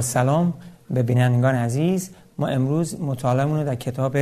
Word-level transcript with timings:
سلام 0.00 0.54
به 0.90 1.02
بینندگان 1.02 1.54
عزیز 1.54 2.10
ما 2.38 2.46
امروز 2.46 3.00
مطالعهمون 3.00 3.58
رو 3.58 3.64
در 3.66 3.74
کتاب 3.74 4.16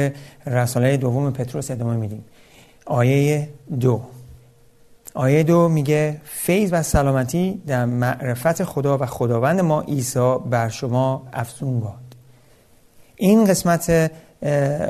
رساله 0.46 0.96
دوم 0.96 1.30
پتروس 1.30 1.70
ادامه 1.70 1.96
میدیم. 1.96 2.24
آیه 2.86 3.48
دو. 3.80 4.00
آیه 5.14 5.42
دو 5.42 5.68
میگه 5.68 6.20
فیض 6.24 6.72
و 6.72 6.82
سلامتی 6.82 7.62
در 7.66 7.84
معرفت 7.84 8.64
خدا 8.64 8.98
و 8.98 9.06
خداوند 9.06 9.60
ما 9.60 9.80
عیسی 9.80 10.36
بر 10.50 10.68
شما 10.68 11.22
افزون 11.32 11.80
باد. 11.80 12.16
این 13.16 13.44
قسمت 13.44 14.10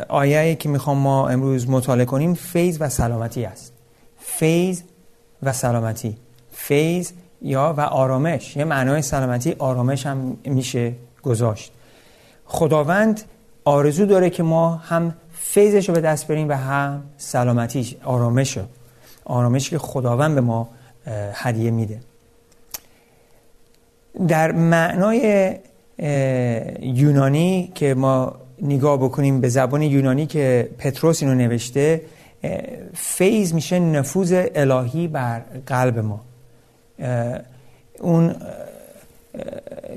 آیه 0.09 0.55
که 0.55 0.69
می‌خوام 0.69 0.99
ما 0.99 1.29
امروز 1.29 1.71
مطالعه 1.71 2.05
کنیم 2.05 2.35
فیض 2.35 2.77
و 2.81 2.89
سلامتی 2.89 3.45
است. 3.45 3.73
فیض 4.19 4.83
و 5.43 5.53
سلامتی. 5.53 6.17
فیض 6.53 7.13
یا 7.45 7.75
و 7.77 7.81
آرامش. 7.81 8.57
یه 8.57 8.65
معنای 8.65 9.03
سلامتی 9.03 9.55
آرامش 9.59 10.07
هم 10.07 10.37
میشه 10.45 10.93
گذاشت. 11.23 11.73
خداوند 12.45 13.23
آرزو 13.65 14.07
داره 14.07 14.31
که 14.31 14.43
ما 14.43 14.75
هم 14.75 15.15
فیضش 15.33 15.89
رو 15.89 15.95
به 15.95 16.01
دست 16.01 16.29
بریم 16.29 16.49
و 16.49 16.53
هم 16.53 17.03
سلامتیش 17.17 17.97
آرامش 18.05 18.57
رو. 18.57 18.63
آرامش 19.25 19.71
که 19.71 19.79
خداوند 19.79 20.35
به 20.35 20.41
ما 20.41 20.69
هدیه 21.33 21.71
میده. 21.71 22.01
در 24.29 24.53
معنای 24.53 25.55
یونانی 26.83 27.73
که 27.75 27.95
ما 27.95 28.37
نگاه 28.63 28.97
بکنیم 28.97 29.41
به 29.41 29.49
زبان 29.49 29.83
یونانی 29.83 30.27
که 30.27 30.71
پتروس 30.79 31.23
اینو 31.23 31.35
نوشته 31.35 32.01
فیض 32.95 33.55
میشه 33.55 33.79
نفوذ 33.79 34.47
الهی 34.55 35.09
بر 35.09 35.43
قلب 35.67 35.99
ما. 35.99 36.21
اون 38.01 38.35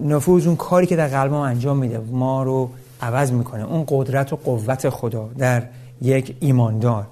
نفوذ 0.02 0.48
اون 0.48 0.56
کاری 0.56 0.86
که 0.86 0.96
در 0.96 1.08
قلب 1.08 1.32
ما 1.32 1.46
انجام 1.46 1.78
میده 1.78 2.00
ما 2.00 2.44
رو 2.44 2.70
عوض 3.02 3.32
می‌کنه. 3.32 3.66
اون 3.66 3.86
قدرت 3.88 4.34
و 4.34 4.36
قوت 4.36 4.90
خدا 4.90 5.30
در 5.38 5.64
یک 6.02 6.36
ایماندار. 6.40 7.08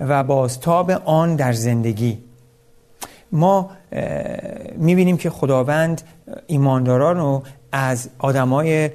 و 0.00 0.22
بازتاب 0.24 0.90
آن 0.90 1.36
در 1.36 1.52
زندگی. 1.52 2.18
ما 3.32 3.70
می‌بینیم 4.76 5.16
که 5.16 5.30
خداوند 5.30 6.02
ایمانداران 6.46 7.16
رو 7.16 7.42
از 7.72 8.08
آدمای 8.18 8.90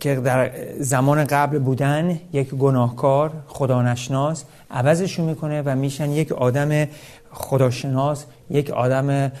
که 0.00 0.14
در 0.14 0.50
زمان 0.80 1.24
قبل 1.24 1.58
بودن 1.58 2.20
یک 2.32 2.54
گناهکار 2.54 3.30
خدانشناس 3.48 4.44
عوضشون 4.70 5.24
می‌کنه 5.24 5.62
و 5.62 5.74
میشن 5.74 6.10
یک 6.10 6.32
آدم 6.32 6.88
خداشناس 7.36 8.24
یک 8.50 8.70
آدم 8.70 9.32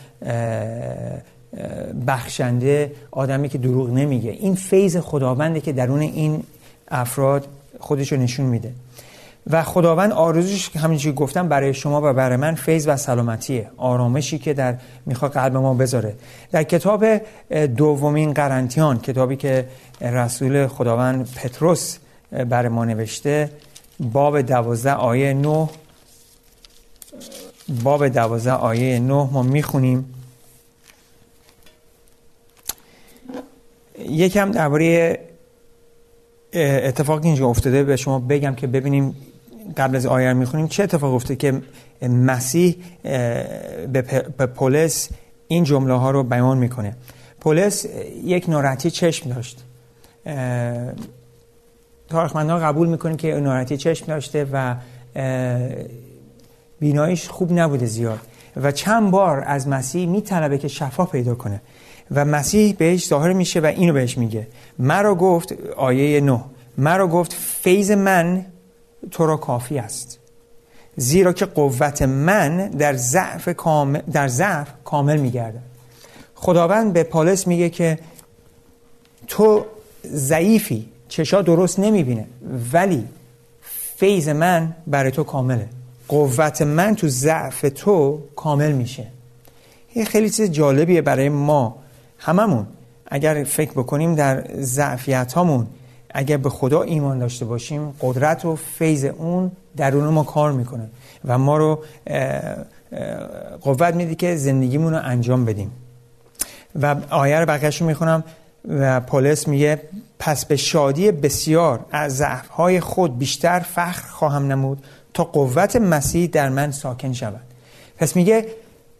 بخشنده 2.06 2.92
آدمی 3.10 3.48
که 3.48 3.58
دروغ 3.58 3.90
نمیگه. 3.90 4.30
این 4.30 4.54
فیض 4.54 4.96
خداونده 4.96 5.60
که 5.60 5.72
درون 5.72 6.00
این 6.00 6.42
افراد 6.88 7.46
خودش 7.80 8.12
رو 8.12 8.18
نشون 8.18 8.46
میده. 8.46 8.72
و 9.50 9.62
خداوند 9.62 10.12
آرزوش 10.12 10.76
همینجوری 10.76 11.14
گفتم 11.14 11.48
برای 11.48 11.74
شما 11.74 12.00
و 12.04 12.12
برای 12.12 12.36
من 12.36 12.54
فیض 12.54 12.88
و 12.88 12.96
سلامتیه. 12.96 13.70
آرامشی 13.76 14.38
که 14.38 14.54
در 14.54 14.74
می‌خواد 15.06 15.32
قلب 15.32 15.56
ما 15.56 15.74
بذاره. 15.74 16.14
در 16.52 16.62
کتاب 16.62 17.04
دومین 17.76 18.32
قرنتیان 18.32 18.98
کتابی 18.98 19.36
که 19.36 19.66
رسول 20.00 20.66
خداوند 20.66 21.28
پتروس 21.34 21.98
برای 22.48 22.68
ما 22.68 22.84
نوشته 22.84 23.50
باب 24.00 24.40
دوازده 24.40 24.92
آیه 24.92 25.34
نه 25.34 25.68
باب 27.68 28.08
دوازده 28.08 28.52
آیه 28.52 28.98
نه 28.98 29.28
ما 29.32 29.42
می‌خونیم. 29.42 30.14
یکم 33.98 34.50
درباره 34.50 35.18
اتفاقی 36.54 37.28
اینجا 37.28 37.46
افتاده. 37.46 37.84
به 37.84 37.96
شما 37.96 38.18
بگم 38.18 38.54
که 38.54 38.66
ببینیم 38.66 39.16
قبل 39.76 39.96
از 39.96 40.06
آیه 40.06 40.32
می‌خونیم. 40.32 40.68
چه 40.68 40.82
اتفاق 40.82 41.14
افتاده 41.14 41.36
که 41.36 41.62
مسیح 42.08 42.76
به 43.92 44.46
پولس 44.56 45.08
این 45.48 45.64
جمله 45.64 45.94
ها 45.94 46.10
رو 46.10 46.22
بیان 46.22 46.58
می‌کنه. 46.58 46.96
پولس 47.40 47.86
یک 48.24 48.48
ناراحتی 48.48 48.90
چشم 48.90 49.30
داشت. 49.30 49.64
تاریخمندان 52.08 52.60
قبول 52.60 52.88
می‌کنه 52.88 53.16
که 53.16 53.34
ناراحتی 53.34 53.76
چشم 53.76 54.06
داشته 54.06 54.46
و 54.52 54.74
بینایش 56.80 57.28
خوب 57.28 57.52
نبوده 57.52 57.86
زیاد 57.86 58.20
و 58.56 58.72
چند 58.72 59.10
بار 59.10 59.44
از 59.46 59.68
مسیح 59.68 60.08
میطلبه 60.08 60.58
که 60.58 60.68
شفا 60.68 61.04
پیدا 61.04 61.34
کنه 61.34 61.60
و 62.10 62.24
مسیح 62.24 62.74
بهش 62.78 63.08
ظاهر 63.08 63.32
میشه 63.32 63.60
و 63.60 63.66
اینو 63.66 63.92
بهش 63.92 64.18
میگه. 64.18 64.48
مرا 64.78 65.14
گفت 65.14 65.54
آیه 65.76 66.20
نه 66.20 66.44
مرا 66.78 67.08
گفت 67.08 67.32
فیض 67.32 67.90
من 67.90 68.46
تو 69.10 69.26
را 69.26 69.36
کافی 69.36 69.78
است 69.78 70.18
زیرا 70.96 71.32
که 71.32 71.46
قوت 71.46 72.02
من 72.02 72.68
در 72.68 72.94
ضعف 72.96 73.48
کامل 73.48 74.00
در 74.12 74.28
ضعف 74.28 74.68
کامل 74.84 75.16
میگرده 75.16 75.58
خداوند 76.34 76.92
به 76.92 77.02
پالس 77.02 77.46
میگه 77.46 77.70
که 77.70 77.98
تو 79.26 79.64
ضعیفی 80.06 80.88
چشا 81.08 81.42
درست 81.42 81.78
نمی‌بینه 81.78 82.26
ولی 82.72 83.04
فیض 83.96 84.28
من 84.28 84.74
برای 84.86 85.10
تو 85.10 85.24
کامله. 85.24 85.68
قوت 86.08 86.62
من 86.62 86.94
تو 86.94 87.08
ضعف 87.08 87.64
تو 87.74 88.22
کامل 88.36 88.72
میشه. 88.72 89.06
این 89.92 90.04
خیلی 90.04 90.30
چیز 90.30 90.50
جالبیه 90.50 91.02
برای 91.02 91.28
ما 91.28 91.76
هممون. 92.18 92.66
اگر 93.06 93.44
فکر 93.44 93.70
بکنیم 93.70 94.14
در 94.14 94.44
ضعفیت 94.60 95.32
هامون 95.32 95.66
اگر 96.10 96.36
به 96.36 96.50
خدا 96.50 96.82
ایمان 96.82 97.18
داشته 97.18 97.44
باشیم 97.44 97.94
قدرت 98.00 98.44
و 98.44 98.56
فیض 98.56 99.04
اون 99.04 99.50
درون 99.76 100.04
ما 100.04 100.24
کار 100.24 100.52
می‌کنه 100.52 100.88
و 101.24 101.38
ما 101.38 101.56
رو 101.56 101.84
قوت 103.60 103.94
میده 103.94 104.14
که 104.14 104.36
زندگیمون 104.36 104.92
رو 104.92 105.00
انجام 105.04 105.44
بدیم. 105.44 105.70
و 106.82 106.96
آیه 107.10 107.40
رو 107.40 107.46
بقیهش 107.46 107.80
رو 107.80 107.86
می‌خونم 107.86 108.24
و 108.68 109.00
پولس 109.00 109.48
میگه 109.48 109.82
پس 110.18 110.44
به 110.44 110.56
شادی 110.56 111.12
بسیار 111.12 111.80
از 111.92 112.16
ضعفهای 112.16 112.80
خود 112.80 113.18
بیشتر 113.18 113.58
فخر 113.58 114.08
خواهم 114.08 114.46
نمود 114.46 114.82
تا 115.16 115.24
قوت 115.24 115.76
مسیح 115.76 116.28
در 116.32 116.48
من 116.48 116.70
ساکن 116.70 117.12
شود. 117.12 117.40
پس 117.98 118.16
میگه 118.16 118.46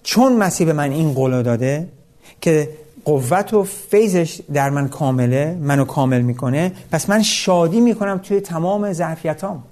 چون 0.02 0.36
مسیح 0.36 0.66
به 0.66 0.72
من 0.72 0.90
این 0.90 1.12
قول 1.12 1.42
داده 1.42 1.88
که 2.40 2.68
قوت 3.04 3.54
و 3.54 3.64
فیضش 3.64 4.40
در 4.52 4.70
من 4.70 4.88
کامله 4.88 5.58
منو 5.60 5.84
کامل 5.84 6.20
می‌کنه 6.20 6.72
پس 6.92 7.10
من 7.10 7.22
شادی 7.22 7.80
می‌کنم 7.80 8.18
توی 8.18 8.40
تمام 8.40 8.92
ظرفیتام. 8.92 9.62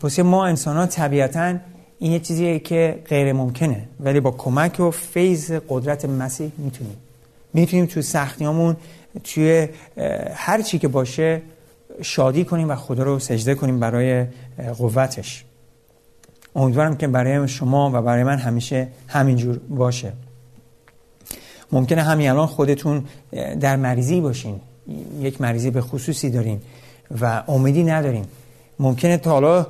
پس 0.00 0.18
ما 0.18 0.46
انسان 0.46 0.76
ها 0.76 0.86
طبیعتا 0.86 1.54
این 1.98 2.12
یه 2.12 2.20
چیزیه 2.20 2.58
که 2.58 3.02
غیر 3.08 3.32
ممکنه 3.32 3.82
ولی 4.00 4.20
با 4.20 4.30
کمک 4.30 4.80
و 4.80 4.90
فیض 4.90 5.52
قدرت 5.68 6.04
مسیح 6.04 6.52
می‌تونیم. 6.58 6.96
می‌تونیم 7.54 7.86
توی 7.86 8.02
سختیامون 8.02 8.76
توی 9.24 9.68
هر 10.34 10.62
چی 10.62 10.78
که 10.78 10.88
باشه 10.88 11.42
شادی 12.02 12.44
کنیم 12.44 12.70
و 12.70 12.74
خدا 12.74 13.02
رو 13.02 13.18
سجده 13.18 13.54
کنیم 13.54 13.80
برای 13.80 14.26
قوتش. 14.78 15.44
امیدوارم 16.56 16.96
که 16.96 17.06
برای 17.06 17.48
شما 17.48 17.90
و 17.94 18.02
برای 18.02 18.24
من 18.24 18.38
همیشه 18.38 18.88
همینجور 19.08 19.58
باشه. 19.58 20.12
ممکنه 21.72 22.02
همین 22.02 22.30
الان 22.30 22.46
خودتون 22.46 23.04
در 23.60 23.76
مریضی 23.76 24.20
باشین. 24.20 24.60
یک 25.20 25.40
مریضی 25.40 25.70
به 25.70 25.80
خصوصی 25.80 26.30
دارین 26.30 26.60
و 27.20 27.42
امیدی 27.48 27.84
ندارین. 27.84 28.24
ممکنه 28.78 29.16
تا 29.16 29.30
حالا 29.30 29.66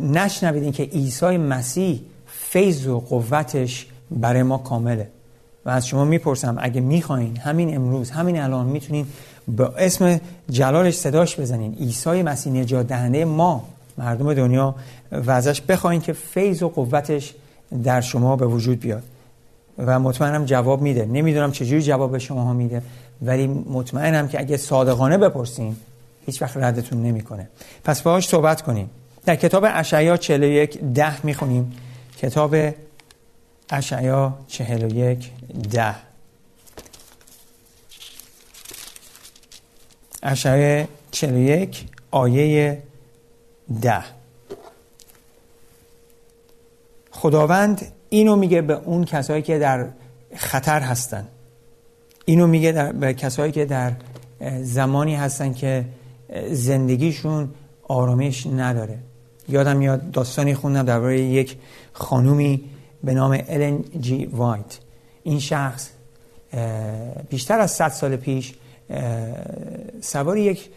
نشنوید 0.00 0.74
که 0.74 0.82
عیسی 0.82 1.36
مسیح 1.36 2.00
فیض 2.26 2.86
و 2.86 3.00
قوتش 3.00 3.86
برای 4.10 4.42
ما 4.42 4.58
کامله. 4.58 5.08
و 5.64 5.70
از 5.70 5.86
شما 5.86 6.04
می‌پرسم 6.04 6.56
اگه 6.60 6.80
می‌خواین 6.80 7.36
همین 7.36 7.76
امروز 7.76 8.10
همین 8.10 8.40
الان 8.40 8.66
می‌تونین 8.66 9.06
با 9.48 9.66
اسم 9.66 10.20
جلالش 10.50 10.94
صداش 10.94 11.40
بزنین. 11.40 11.74
عیسی 11.74 12.22
مسیح 12.22 12.52
نجات 12.52 12.86
دهنده 12.86 13.24
ما. 13.24 13.64
مردم 13.98 14.34
دنیا 14.34 14.74
و 15.12 15.30
ازش 15.30 15.60
بخواین 15.60 16.00
که 16.00 16.12
فیض 16.12 16.62
و 16.62 16.68
قوتش 16.68 17.34
در 17.84 18.00
شما 18.00 18.36
به 18.36 18.46
وجود 18.46 18.80
بیاد. 18.80 19.02
و 19.78 19.98
مطمئنم 20.00 20.44
جواب 20.44 20.82
میده. 20.82 21.06
نمی‌دونم 21.06 21.52
چجوری 21.52 21.82
جواب 21.82 22.12
به 22.12 22.18
شما 22.18 22.44
ها 22.44 22.52
میده 22.52 22.82
ولی 23.22 23.46
مطمئنم 23.46 24.28
که 24.28 24.40
اگه 24.40 24.56
صادقانه 24.56 25.18
بپرسین 25.18 25.76
هیچ 26.26 26.42
وقت 26.42 26.56
ردتون 26.56 27.02
نمی‌کنه. 27.02 27.48
پس 27.84 28.02
باهاش 28.02 28.28
صحبت 28.28 28.62
کنیم. 28.62 28.90
در 29.24 29.36
کتاب 29.36 29.64
اشعیا 29.68 30.16
41 30.16 30.78
ده 30.94 31.26
می‌خونیم. 31.26 31.72
کتاب 32.18 32.56
اشعیا 33.70 34.34
41 34.48 35.30
ده. 35.72 35.94
اشعیا 40.24 40.86
41 41.10 41.84
آیه 42.10 42.82
ده. 43.82 44.04
خداوند 47.10 47.92
اینو 48.08 48.36
میگه 48.36 48.62
به 48.62 48.74
اون 48.74 49.04
کسایی 49.04 49.42
که 49.42 49.58
در 49.58 49.88
خطر 50.36 50.80
هستن. 50.80 51.28
اینو 52.24 52.46
میگه 52.46 52.72
در 52.72 52.92
به 52.92 53.14
کسایی 53.14 53.52
که 53.52 53.64
در 53.64 53.92
زمانی 54.62 55.14
هستن 55.14 55.52
که 55.52 55.84
زندگیشون 56.50 57.50
آرامش 57.88 58.46
نداره. 58.46 58.98
یادم 59.48 59.82
یاد 59.82 60.10
داستانی 60.10 60.54
خوندم 60.54 60.82
درباره 60.82 61.20
یک 61.20 61.56
خانومی 61.92 62.64
به 63.04 63.14
نام 63.14 63.42
الن 63.48 63.84
جی 64.00 64.26
وایت 64.26 64.78
این 65.22 65.40
شخص 65.40 65.90
بیشتر 67.30 67.60
از 67.60 67.70
100 67.70 67.88
سال 67.88 68.16
پیش 68.16 68.54
سوار 70.00 70.36
یک 70.36 70.70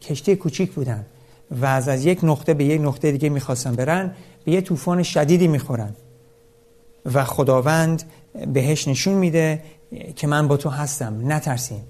کشتی 0.00 0.36
کوچیک 0.36 0.72
بودن 0.72 1.06
و 1.50 1.66
از 1.66 1.88
از 1.88 2.04
یک 2.04 2.18
نقطه 2.22 2.54
به 2.54 2.64
یک 2.64 2.80
نقطه 2.80 3.12
دیگه 3.12 3.28
می‌خواستن 3.28 3.74
برن 3.74 4.10
به 4.44 4.52
یه 4.52 4.60
طوفان 4.60 5.02
شدیدی 5.02 5.48
می‌خورن 5.48 5.94
و 7.14 7.24
خداوند 7.24 8.02
بهش 8.52 8.88
نشون 8.88 9.14
میده 9.14 9.62
که 10.16 10.26
من 10.26 10.48
با 10.48 10.56
تو 10.56 10.68
هستم 10.68 11.32
نترسین 11.32 11.80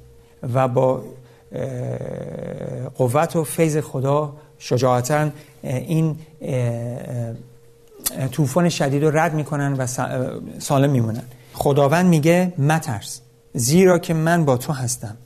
و 0.54 0.68
با 0.68 1.02
قوت 2.94 3.36
و 3.36 3.44
فیض 3.44 3.76
خدا 3.76 4.36
شجاعتا 4.58 5.30
این 5.62 6.16
طوفان 8.32 8.68
شدید 8.68 9.04
رو 9.04 9.18
رد 9.18 9.34
می‌کنن 9.34 9.72
و 9.72 9.86
سالم 10.58 10.90
میمونن. 10.90 11.22
خداوند 11.52 12.06
میگه 12.06 12.52
مترس. 12.58 13.20
زیرا 13.54 13.98
که 13.98 14.14
من 14.14 14.44
با 14.44 14.56
تو 14.56 14.72
هستم. 14.72 15.16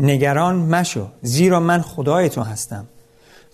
نگران 0.00 0.56
مشو 0.56 1.06
زیرا 1.22 1.60
من 1.60 1.82
خدای 1.82 2.28
تو 2.28 2.42
هستم. 2.42 2.86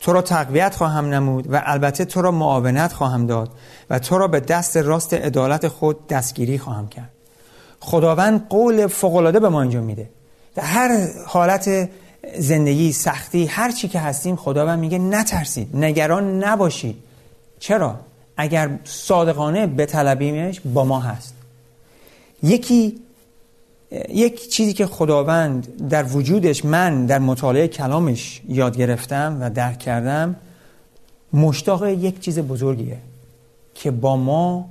تو 0.00 0.12
را 0.12 0.22
تقویت 0.22 0.74
خواهم 0.76 1.06
نمود 1.06 1.52
و 1.52 1.62
البته 1.64 2.04
تو 2.04 2.22
را 2.22 2.30
معاونت 2.30 2.92
خواهم 2.92 3.26
داد 3.26 3.50
و 3.90 3.98
تو 3.98 4.18
را 4.18 4.28
به 4.28 4.40
دست 4.40 4.76
راست 4.76 5.14
عدالت 5.14 5.68
خود 5.68 6.06
دستگیری 6.06 6.58
خواهم 6.58 6.88
کرد. 6.88 7.10
خداوند 7.80 8.48
قول 8.48 8.86
فوقالعاده 8.86 9.40
به 9.40 9.48
ما 9.48 9.62
اینجا 9.62 9.80
میده. 9.80 10.10
در 10.54 10.62
هر 10.62 11.08
حالت 11.26 11.88
زندگی 12.38 12.92
سختی 12.92 13.46
هر 13.46 13.72
چی 13.72 13.88
که 13.88 14.00
هستیم 14.00 14.36
خداوند 14.36 14.78
میگه 14.78 14.98
نترسید. 14.98 15.76
نگران 15.76 16.44
نباشید. 16.44 16.96
چرا؟ 17.58 17.96
اگر 18.36 18.70
صادقانه 18.84 19.66
بطلبیمش 19.66 20.60
با 20.60 20.84
ما 20.84 21.00
هست. 21.00 21.34
یکی 22.42 23.00
یک 24.08 24.48
چیزی 24.48 24.72
که 24.72 24.86
خداوند 24.86 25.88
در 25.88 26.04
وجودش 26.04 26.64
من 26.64 27.06
در 27.06 27.18
مطالعه 27.18 27.68
کلامش 27.68 28.42
یاد 28.48 28.76
گرفتم 28.76 29.38
و 29.40 29.50
درک 29.50 29.78
کردم 29.78 30.36
مشتاق 31.32 31.86
یک 31.86 32.20
چیز 32.20 32.38
بزرگیه 32.38 32.98
که 33.74 33.90
با 33.90 34.16
ما 34.16 34.68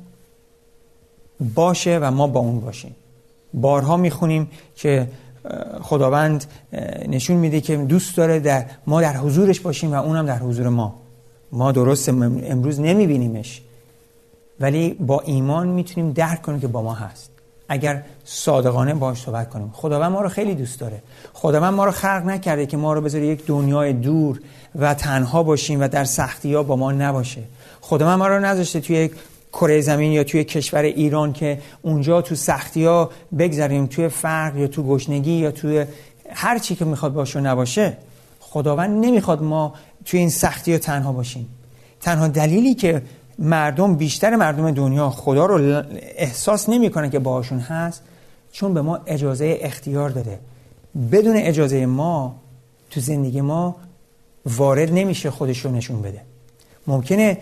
باشه 1.56 2.00
و 2.02 2.12
ما 2.12 2.28
با 2.28 2.40
اون 2.40 2.60
باشیم. 2.60 2.96
بارها 3.54 3.98
می‌خونیم 3.98 4.50
که 4.75 5.08
خداوند 5.81 6.46
نشون 7.08 7.38
میده 7.38 7.62
که 7.62 7.78
دوست 7.78 8.18
داره 8.18 8.40
در 8.40 8.66
ما 8.88 9.02
در 9.02 9.18
حضورش 9.18 9.60
باشیم 9.60 9.92
و 9.92 9.96
اونم 9.96 10.25
در 10.25 10.40
حضور 10.40 10.69
ما. 10.69 10.96
ما 11.52 11.72
درست 11.72 12.10
امروز 12.10 12.80
نمیبینیمش 12.80 13.62
ولی 14.60 14.94
با 14.94 15.22
ایمان 15.22 15.68
می‌تونیم 15.68 16.12
درک 16.12 16.42
کنیم 16.42 16.60
که 16.60 16.68
با 16.68 16.81
ما 16.81 16.94
هست. 16.94 17.37
اگر 17.69 18.04
صادقانه 18.25 18.94
باش 18.94 19.22
صحبت 19.22 19.50
کنیم. 19.50 19.72
خداوند 19.74 20.12
ما 20.12 20.22
رو 20.22 20.30
خیلی 20.30 20.56
دوست 20.56 20.80
داره. 20.80 21.02
خداوند 21.34 21.74
ما 21.74 21.86
رو 21.86 21.92
خلق 21.92 22.24
نکرده 22.25 22.66
که 22.66 22.78
ما 22.78 22.94
رو 22.94 23.02
بذاره 23.02 23.28
یک 23.28 23.46
دنیای 23.46 23.94
دور 23.94 24.40
و 24.75 24.94
تنها 24.94 25.44
باشیم 25.44 25.81
و 25.81 25.88
در 25.88 26.04
سختی 26.04 26.54
ها 26.54 26.64
با 26.64 26.75
ما 26.75 26.92
نباشه. 26.92 27.42
خداوند 27.81 28.19
ما 28.19 28.28
رو 28.28 28.40
نذاشته 28.40 28.80
توی 28.80 28.96
یک 28.96 29.12
کره 29.54 29.81
زمین 29.81 30.12
یا 30.12 30.24
توی 30.24 30.44
کشور 30.44 30.81
ایران 30.81 31.34
که 31.34 31.60
اونجا 31.81 32.22
تو 32.22 32.36
سختی 32.36 32.86
ها 32.86 33.12
بگذاریم 33.40 33.86
توی 33.86 34.10
فرق 34.10 34.58
یا 34.58 34.68
تو 34.68 34.84
گشنگی 34.84 35.31
یا 35.31 35.52
توی 35.52 35.86
هر 36.30 36.60
چی 36.60 36.75
که 36.75 36.86
می‌خواد 36.86 37.14
باشه 37.14 37.40
نباشه. 37.40 37.98
خداوند 38.40 39.06
نمی‌خواد 39.06 39.44
ما 39.44 39.74
توی 40.06 40.19
این 40.19 40.30
سختی 40.30 40.74
ها 40.74 40.78
تنها 40.78 41.12
باشیم. 41.12 41.50
تنها 42.02 42.28
دلیلی 42.28 42.75
که 42.75 43.02
مردم 43.39 43.95
بیشتر 43.95 44.36
مردم 44.36 44.72
دنیا 44.72 45.10
خدا 45.10 45.45
رو 45.45 45.84
احساس 46.18 46.69
نمی‌کنن 46.69 47.10
که 47.10 47.19
باهاشون 47.19 47.60
هست 47.60 48.01
چون 48.51 48.74
به 48.74 48.81
ما 48.81 49.00
اجازه 49.06 49.57
اختیار 49.62 50.10
داده. 50.10 50.39
بدون 51.12 51.36
اجازه 51.38 51.86
ما 51.86 52.36
تو 52.92 53.00
زندگی 53.00 53.42
ما 53.42 53.75
وارد 54.45 54.94
نمیشه 54.94 55.31
خودش 55.31 55.66
رو 55.66 55.72
نشون 55.72 56.01
بده. 56.01 56.22
ممکنه 56.88 57.38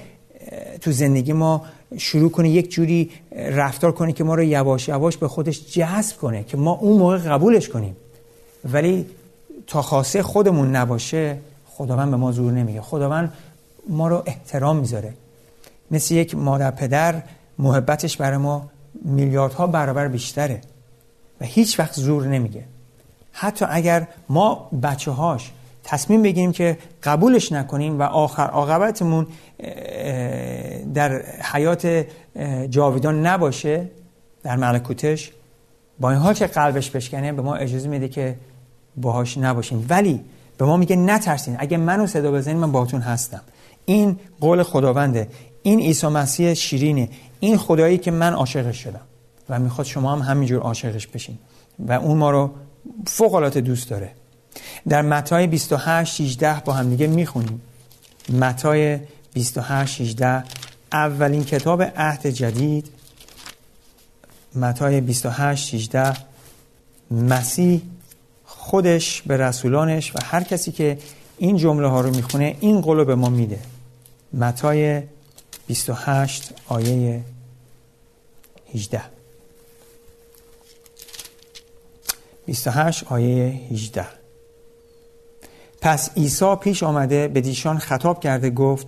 تو 0.81 0.91
زندگی 0.91 1.33
ما 1.33 1.61
شروع 1.97 2.31
کنه 2.31 2.49
یک 2.49 2.71
جوری 2.71 3.11
رفتار 3.31 3.91
کنه 3.91 4.13
که 4.13 4.23
ما 4.23 4.35
رو 4.35 4.43
یواش 4.43 4.87
یواش 4.87 5.17
به 5.17 5.27
خودش 5.27 5.73
جذب 5.73 6.17
کنه 6.17 6.43
که 6.43 6.57
ما 6.57 6.71
اون 6.71 6.97
موقع 6.97 7.17
قبولش 7.17 7.69
کنیم. 7.69 7.95
ولی 8.73 9.05
تا 9.67 9.81
خاصه 9.81 10.23
خودمون 10.23 10.75
نباشه 10.75 11.37
خداوند 11.65 12.11
به 12.11 12.17
ما 12.17 12.31
زور 12.31 12.51
نمیگه. 12.51 12.81
خداوند 12.81 13.33
ما 13.89 14.07
رو 14.07 14.23
احترام 14.25 14.77
می‌ذاره. 14.77 15.13
مثل 15.91 16.15
یک 16.15 16.35
مادر 16.35 16.71
پدر 16.71 17.21
محبتش 17.59 18.17
برای 18.17 18.37
ما 18.37 18.69
میلیاردها 19.05 19.67
برابر 19.67 20.07
بیشتره 20.07 20.61
و 21.41 21.45
هیچ 21.45 21.79
وقت 21.79 21.93
زور 21.93 22.27
نمیگه. 22.27 22.63
حتی 23.31 23.65
اگر 23.69 24.07
ما 24.29 24.69
بچه 24.83 25.11
هاش 25.11 25.51
تصمیم 25.83 26.21
بگیریم 26.21 26.51
که 26.51 26.77
قبولش 27.03 27.51
نکنیم 27.51 27.99
و 27.99 28.03
آخر 28.03 28.47
عاقبتمون 28.47 29.27
در 30.93 31.21
حیات 31.53 32.05
جاویدان 32.69 33.25
نباشه 33.25 33.89
در 34.43 34.55
ملکوتش 34.55 35.31
با 35.99 36.11
این 36.11 36.19
حال 36.19 36.33
که 36.33 36.47
قلبش 36.47 36.89
بشکنه 36.89 37.33
به 37.33 37.41
ما 37.41 37.55
اجازه 37.55 37.89
میده 37.89 38.07
که 38.07 38.35
باهاش 38.97 39.37
نباشیم. 39.37 39.85
ولی 39.89 40.21
به 40.57 40.65
ما 40.65 40.77
میگه 40.77 40.95
نترسین. 40.95 41.55
اگه 41.59 41.77
منو 41.77 42.07
صدا 42.07 42.31
بزنین 42.31 42.57
من 42.57 42.71
باهاتون 42.71 43.01
هستم. 43.01 43.41
این 43.85 44.19
قول 44.41 44.63
خداونده. 44.63 45.27
این 45.65 45.79
عیسی 45.79 46.07
مسیح 46.07 46.53
شیرینه. 46.53 47.09
این 47.39 47.57
خدایی 47.57 47.97
که 47.97 48.11
من 48.11 48.33
عاشقش 48.33 48.83
شدم 48.83 49.01
و 49.49 49.59
می‌خواد 49.59 49.87
شما 49.87 50.15
هم 50.15 50.21
همینجور 50.21 50.61
عاشقش 50.61 51.07
بشین 51.07 51.37
و 51.79 51.91
اون 51.91 52.17
ما 52.17 52.31
رو 52.31 52.51
فوق 53.07 53.49
دوست 53.49 53.89
داره. 53.89 54.11
در 54.87 55.01
متای 55.01 55.47
28 55.47 56.15
16 56.15 56.61
با 56.65 56.73
هم 56.73 56.89
دیگه 56.89 57.07
می‌خونیم. 57.07 57.61
متای 58.29 58.99
28 59.33 59.95
16 59.95 60.43
اولین 60.91 61.43
کتاب 61.43 61.81
عهد 61.81 62.27
جدید. 62.27 62.87
متای 64.55 65.01
28 65.01 65.69
16 65.69 66.13
مسیح 67.11 67.81
خودش 68.45 69.21
به 69.21 69.37
رسولانش 69.37 70.15
و 70.15 70.19
هر 70.23 70.43
کسی 70.43 70.71
که 70.71 70.97
این 71.37 71.57
جمله 71.57 71.87
ها 71.87 72.01
رو 72.01 72.15
می‌خونه 72.15 72.55
این 72.59 72.81
قول 72.81 73.03
به 73.03 73.15
ما 73.15 73.29
میده. 73.29 73.59
متای 74.33 75.01
28 75.67 76.53
آیه 76.67 77.23
18 78.73 79.01
28 82.45 83.03
آیه 83.03 83.45
18 83.71 84.05
پس 85.81 86.09
عیسی 86.17 86.55
پیش 86.55 86.83
آمده 86.83 87.27
به 87.27 87.41
دیشان 87.41 87.77
خطاب 87.77 88.19
کرده 88.19 88.49
گفت 88.49 88.87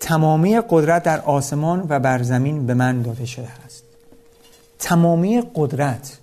تمامی 0.00 0.60
قدرت 0.70 1.02
در 1.02 1.20
آسمان 1.20 1.86
و 1.88 2.00
بر 2.00 2.22
زمین 2.22 2.66
به 2.66 2.74
من 2.74 3.02
داده 3.02 3.26
شده 3.26 3.48
است. 3.66 3.84
تمامی 4.78 5.42
قدرت 5.54 6.18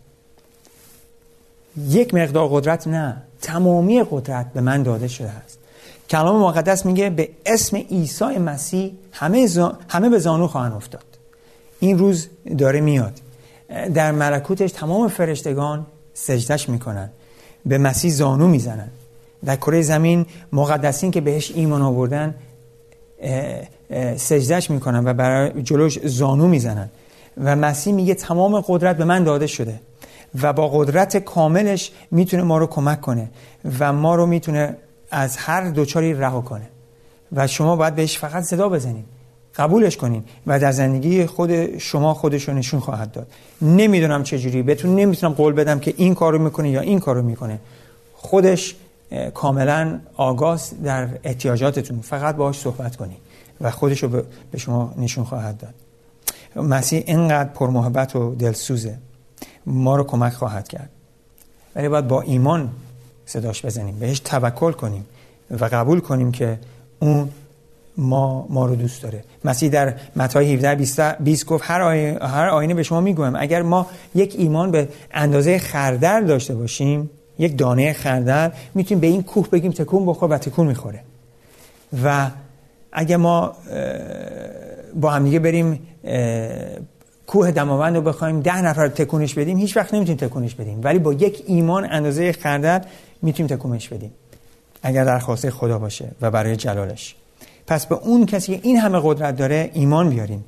یک 1.77 2.13
مقدار 2.13 2.49
قدرت 2.51 2.87
نه 2.87 3.21
تمامی 3.41 4.03
قدرت 4.11 4.53
به 4.53 4.61
من 4.61 4.83
داده 4.83 5.07
شده 5.07 5.29
است. 5.29 5.59
کلام 6.09 6.39
مقدس 6.41 6.85
میگه 6.85 7.09
به 7.09 7.29
اسم 7.45 7.77
عیسی 7.77 8.37
مسیح 8.37 8.93
همه, 9.11 9.47
همه 9.89 10.09
به 10.09 10.19
زانو 10.19 10.47
خواهند 10.47 10.73
افتاد. 10.73 11.03
این 11.79 11.97
روز 11.97 12.29
داره 12.57 12.81
میاد. 12.81 13.13
در 13.93 14.11
ملکوتش 14.11 14.71
تمام 14.71 15.07
فرشتگان 15.07 15.85
سجدش 16.13 16.69
می‌کنن. 16.69 17.09
به 17.65 17.77
مسیح 17.77 18.11
زانو 18.11 18.47
می‌زنن. 18.47 18.89
در 19.45 19.55
کره 19.55 19.81
زمین 19.81 20.25
مقدسین 20.53 21.11
که 21.11 21.21
بهش 21.21 21.51
ایمان 21.55 21.81
آوردن 21.81 22.35
سجدش 24.15 24.69
می‌کنن 24.69 25.07
و 25.07 25.13
برای 25.13 25.61
جلوش 25.61 25.99
زانو 26.07 26.47
می‌زنن. 26.47 26.89
و 27.43 27.55
مسیح 27.55 27.93
میگه 27.93 28.13
تمام 28.13 28.61
قدرت 28.61 28.97
به 28.97 29.05
من 29.05 29.23
داده 29.23 29.47
شده 29.47 29.79
و 30.41 30.53
با 30.53 30.67
قدرت 30.67 31.17
کاملش 31.17 31.91
می‌تونه 32.11 32.43
ما 32.43 32.57
رو 32.57 32.67
کمک 32.67 33.01
کنه 33.01 33.29
و 33.79 33.93
ما 33.93 34.15
رو 34.15 34.25
می‌تونه 34.25 34.77
از 35.11 35.37
هر 35.37 35.69
دوچاری 35.69 36.13
رها 36.13 36.41
کنه. 36.41 36.69
و 37.31 37.47
شما 37.47 37.75
باید 37.75 37.95
بهش 37.95 38.17
فقط 38.17 38.43
صدا 38.43 38.69
بزنید. 38.69 39.05
قبولش 39.55 39.97
کنین 39.97 40.23
و 40.47 40.59
در 40.59 40.71
زندگی 40.71 41.25
خود 41.25 41.77
شما 41.77 42.13
خودش 42.13 42.49
نشون 42.49 42.79
خواهد 42.79 43.11
داد. 43.11 43.27
نمی‌دونم 43.61 44.23
چجوری. 44.23 44.61
بهتون 44.61 44.95
نمی‌تونم 44.95 45.33
قول 45.33 45.53
بدم 45.53 45.79
که 45.79 45.93
این 45.97 46.15
کارو 46.15 46.39
می‌کنه 46.39 46.69
یا 46.69 46.81
این 46.81 46.99
کارو 46.99 47.21
می‌کنه. 47.21 47.59
خودش 48.13 48.75
کاملا 49.33 49.99
آگاز 50.15 50.83
در 50.83 51.09
احتیاجاتتون. 51.23 52.01
فقط 52.01 52.35
باهاش 52.35 52.59
صحبت 52.59 52.95
کنید 52.95 53.17
و 53.61 53.71
خودش 53.71 54.03
رو 54.03 54.21
به 54.51 54.57
شما 54.57 54.93
نشون 54.97 55.23
خواهد 55.23 55.57
داد. 55.57 55.73
مسیح 56.65 57.03
اینقدر 57.07 57.49
پرمحبت 57.49 58.15
و 58.15 58.35
دلسوزه. 58.35 58.97
ما 59.65 59.95
رو 59.95 60.03
کمک 60.03 60.33
خواهد 60.33 60.67
کرد. 60.67 60.89
ولی 61.75 61.89
باید 61.89 62.07
با 62.07 62.21
ایمان 62.21 62.69
صداش 63.27 63.65
بزنیم. 63.65 63.99
بهش 63.99 64.19
توکل 64.19 64.71
کنیم 64.71 65.05
و 65.51 65.65
قبول 65.65 65.99
کنیم 65.99 66.31
که 66.31 66.59
اون 66.99 67.29
ما 67.97 68.47
ما 68.49 68.65
رو 68.65 68.75
دوست 68.75 69.03
داره. 69.03 69.23
مسیح 69.45 69.69
در 69.69 69.93
متی 70.15 70.53
17 70.53 70.75
20 71.19 71.45
گفت 71.45 71.63
هر 71.67 71.81
آینه, 71.81 72.19
هر 72.21 72.47
آینه 72.47 72.73
به 72.73 72.83
شما 72.83 73.01
می‌گویم. 73.01 73.35
اگر 73.35 73.61
ما 73.61 73.87
یک 74.15 74.35
ایمان 74.37 74.71
به 74.71 74.87
اندازه 75.11 75.57
خردل 75.57 76.25
داشته 76.25 76.55
باشیم 76.55 77.09
یک 77.39 77.57
دانه 77.57 77.93
خردل 77.93 78.49
می‌تونیم 78.75 79.01
به 79.01 79.07
این 79.07 79.23
کوه 79.23 79.49
بگیم 79.49 79.71
تکون 79.71 80.05
بخور 80.05 80.29
و 80.31 80.37
تکون 80.37 80.67
می‌خوره. 80.67 80.99
و 82.03 82.29
اگه 82.91 83.17
ما 83.17 83.55
با 84.95 85.11
همدیگه 85.11 85.39
بریم 85.39 85.79
کوه 87.27 87.51
دماوند 87.51 87.95
رو 87.95 88.01
بخوایم 88.01 88.39
ده 88.39 88.61
نفر 88.61 88.87
تکونش 88.87 89.33
بدیم 89.33 89.57
هیچ 89.57 89.77
وقت 89.77 89.93
نمی‌تونیم 89.93 90.17
تکونش 90.17 90.55
بدیم. 90.55 90.79
ولی 90.83 90.99
با 90.99 91.13
یک 91.13 91.43
ایمان 91.47 91.87
اندازه 91.91 92.31
خردل 92.31 92.79
می‌تونیم 93.21 93.55
تکونش 93.55 93.89
بدیم. 93.89 94.11
اگر 94.83 95.05
درخواست 95.05 95.49
خدا 95.49 95.79
باشه 95.79 96.11
و 96.21 96.31
برای 96.31 96.55
جلالش. 96.55 97.15
پس 97.67 97.85
به 97.85 97.95
اون 97.95 98.25
کسی 98.25 98.55
که 98.55 98.59
این 98.63 98.77
همه 98.77 98.99
قدرت 99.03 99.35
داره 99.35 99.71
ایمان 99.73 100.09
بیاریم. 100.09 100.45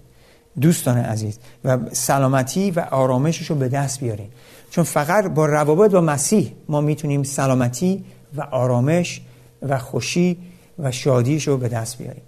دوستان 0.61 0.97
عزیز 0.97 1.39
و 1.65 1.77
سلامتی 1.91 2.71
و 2.71 2.79
آرامشش 2.79 3.49
رو 3.49 3.55
به 3.55 3.67
دست 3.67 3.99
بیاریم. 3.99 4.29
چون 4.69 4.83
فقط 4.83 5.25
با 5.25 5.45
روابط 5.45 5.91
با 5.91 6.01
مسیح 6.01 6.53
ما 6.69 6.81
می‌تونیم 6.81 7.23
سلامتی 7.23 8.03
و 8.35 8.41
آرامش 8.41 9.21
و 9.61 9.79
خوشی 9.79 10.37
و 10.79 10.91
شادیش 10.91 11.47
رو 11.47 11.57
به 11.57 11.67
دست 11.67 11.97
بیاریم. 11.97 12.23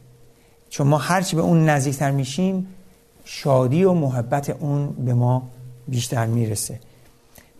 چون 0.69 0.87
ما 0.87 0.97
هرچی 0.97 1.35
به 1.35 1.41
اون 1.41 1.69
نزدیکتر 1.69 2.11
میشیم 2.11 2.67
شادی 3.25 3.83
و 3.83 3.93
محبت 3.93 4.49
اون 4.49 4.89
به 4.89 5.13
ما 5.13 5.49
بیشتر 5.87 6.25
می‌رسه. 6.25 6.79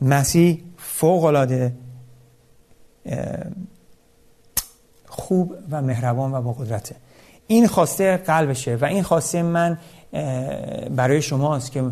مسیح 0.01 0.63
فوق 0.77 1.23
العاده 1.23 1.73
خوب 5.07 5.55
و 5.71 5.81
مهربان 5.81 6.33
و 6.33 6.41
با 6.41 6.53
قدرته. 6.53 6.95
این 7.47 7.67
خواسته 7.67 8.17
قلبشه 8.17 8.75
و 8.75 8.85
این 8.85 9.03
خواسته 9.03 9.43
من 9.43 9.77
برای 10.95 11.21
شماست 11.21 11.71
که 11.71 11.83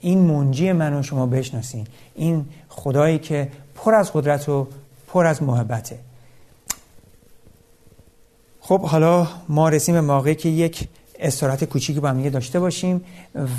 این 0.00 0.18
منجی 0.18 0.72
منو 0.72 1.02
شما 1.02 1.26
بشناسین. 1.26 1.86
این 2.14 2.46
خدایی 2.68 3.18
که 3.18 3.50
پر 3.74 3.94
از 3.94 4.12
قدرت 4.12 4.48
و 4.48 4.68
پر 5.08 5.26
از 5.26 5.42
محبته. 5.42 5.98
خب 8.60 8.80
حالا 8.80 9.28
ما 9.48 9.68
رسیم 9.68 9.94
به 9.94 10.00
موقعی 10.00 10.34
که 10.34 10.48
یک 10.48 10.88
استراحت 11.24 11.64
کوچیکی 11.64 12.00
با 12.00 12.08
هم 12.08 12.28
داشته 12.28 12.60
باشیم 12.60 13.04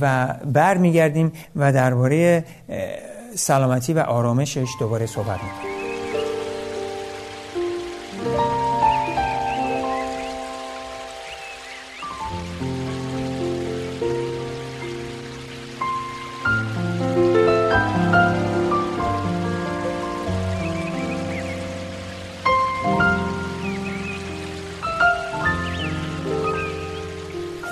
و 0.01 0.27
برمیگردیم 0.53 1.31
و 1.55 1.73
درباره 1.73 2.45
سلامتی 3.35 3.93
و 3.93 3.99
آرامشش 3.99 4.67
دوباره 4.79 5.05
صحبت 5.05 5.39
می‌کنیم. 5.43 5.74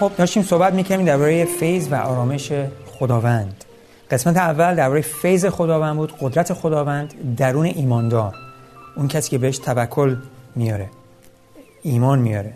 خب 0.03 0.12
داشتیم 0.17 0.43
صحبت 0.43 0.74
می‌کنیم 0.74 1.05
درباره 1.05 1.45
فیض 1.45 1.88
و 1.91 1.95
آرامش 1.95 2.51
خداوند. 3.00 3.63
قسمت 4.12 4.38
اول 4.38 4.75
درباره 4.75 5.01
فیض 5.01 5.45
خداوند 5.45 5.95
بود 5.95 6.13
قدرت 6.19 6.53
خداوند 6.53 7.36
درون 7.38 7.65
ایماندار. 7.65 8.36
اون 8.95 9.07
کسی 9.07 9.29
که 9.29 9.38
بهش 9.38 9.57
توکل 9.57 10.17
میاره 10.55 10.89
ایمان 11.83 12.19
میاره 12.19 12.53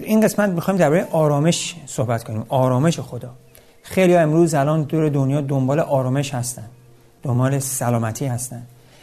این 0.00 0.20
قسمت 0.20 0.50
می‌خوایم 0.50 0.78
درباره 0.78 1.06
آرامش 1.12 1.76
صحبت 1.86 2.24
کنیم. 2.24 2.46
آرامش 2.48 3.00
خدا. 3.00 3.30
خیلی 3.82 4.14
ها 4.14 4.20
امروز 4.20 4.54
الان 4.54 4.82
دور 4.82 5.08
دنیا 5.08 5.40
دنبال 5.40 5.80
آرامش 5.80 6.34
هستن. 6.34 6.68
دنبال 7.22 7.58
سلامتی 7.58 8.26
هستن. 8.26 8.62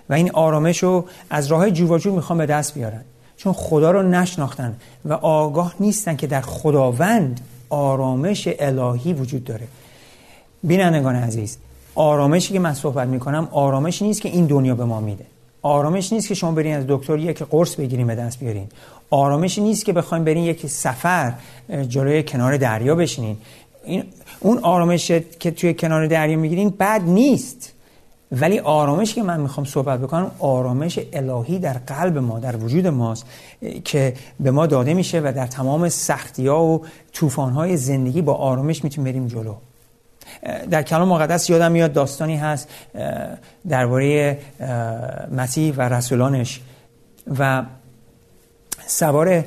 و 0.10 0.14
این 0.14 0.32
آرامش 0.32 0.84
رو 0.84 1.06
از 1.30 1.48
راه 1.48 1.72
جوواجو 1.72 2.16
می‌خوام 2.16 2.40
به 2.40 2.46
دست 2.46 2.74
بیارن. 2.74 3.02
چون 3.38 3.54
خدا 3.54 3.92
رو 3.92 4.02
نشناختن 4.02 4.76
و 5.06 5.14
آگاه 5.14 5.76
نیستن 5.80 6.16
که 6.16 6.28
در 6.28 6.42
خداوند 6.42 7.42
آرامش 7.70 8.50
الهی 8.60 9.14
وجود 9.14 9.44
داره. 9.44 9.68
بینندگان 10.64 11.16
عزیز 11.16 11.58
آرامشی 11.96 12.54
که 12.54 12.60
من 12.60 12.74
صحبت 12.74 13.08
می‌کنم 13.08 13.48
آرامش 13.52 14.02
نیست 14.02 14.22
که 14.22 14.30
این 14.30 14.46
دنیا 14.46 14.76
به 14.76 14.86
ما 14.86 15.00
میده. 15.00 15.26
آرامش 15.62 16.14
نیست 16.14 16.28
که 16.28 16.34
شما 16.34 16.52
برین 16.52 16.76
از 16.76 16.84
دکتر 16.88 17.18
یک 17.18 17.44
قرص 17.44 17.76
بگیریم 17.76 18.08
به 18.08 18.16
دست 18.16 18.40
بیارین. 18.40 18.68
آرامش 19.10 19.60
نیست 19.60 19.86
که 19.86 19.94
بخوایم 19.94 20.24
برین 20.24 20.44
یک 20.44 20.68
سفر 20.68 21.34
جلوی 21.88 22.24
کنار 22.24 22.58
دریا 22.58 22.96
بشینین. 22.96 23.38
این 23.86 24.04
اون 24.40 24.58
آرامش 24.58 25.12
که 25.40 25.52
توی 25.52 25.74
کنار 25.74 26.08
دریا 26.08 26.38
می‌گیرین 26.38 26.70
بد 26.70 27.02
نیست. 27.06 27.74
ولی 28.42 28.60
آرامش 28.60 29.14
که 29.14 29.24
من 29.24 29.40
می‌خوام 29.40 29.66
صحبت 29.66 30.00
بکنم 30.00 30.32
آرامش 30.40 31.00
الهی 31.14 31.60
در 31.60 31.74
قلب 31.74 32.18
ما 32.18 32.40
در 32.40 32.56
وجود 32.56 32.88
ماست 32.88 33.26
که 33.84 34.14
به 34.40 34.52
ما 34.52 34.66
داده 34.66 34.94
میشه 34.94 35.20
و 35.20 35.34
در 35.36 35.48
تمام 35.48 35.90
سختی 35.90 36.48
ها 36.48 36.64
و 36.66 36.86
طوفان 37.14 37.54
های 37.54 37.78
زندگی 37.78 38.22
با 38.22 38.34
آرامش 38.34 38.84
می‌تونیم 38.84 39.12
بریم 39.12 39.28
جلو. 39.28 39.56
در 40.70 40.82
کلام 40.82 41.08
مقدس 41.08 41.50
یادم 41.50 41.72
میاد 41.72 41.94
داستانی 41.94 42.38
هست 42.38 42.70
درباره 43.70 44.38
مسیح 45.32 45.74
و 45.78 45.82
رسولانش 45.82 46.62
و 47.40 47.64
سوار 48.88 49.44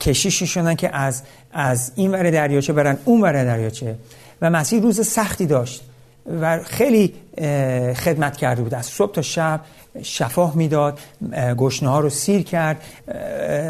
کشیشی 0.00 0.46
شدن 0.46 0.74
که 0.74 0.96
از 0.96 1.22
از 1.52 1.92
این 1.94 2.10
ور 2.10 2.30
دریاچه 2.30 2.72
برن 2.72 2.98
اون 3.04 3.20
ور 3.20 3.44
دریاچه. 3.44 3.94
و 4.42 4.50
مسیح 4.50 4.82
روز 4.82 5.06
سختی 5.06 5.46
داشت. 5.46 5.84
و 6.40 6.62
خیلی 6.62 7.14
خدمت 7.94 8.36
کرده 8.36 8.62
بود. 8.62 8.74
از 8.74 8.86
صبح 8.86 9.12
تا 9.12 9.22
شب 9.22 9.60
شفاه 10.02 10.56
می‌داد 10.56 10.98
گشنه 11.56 11.88
ها 11.88 12.00
رو 12.00 12.10
سیر 12.10 12.42
کرد 12.42 12.82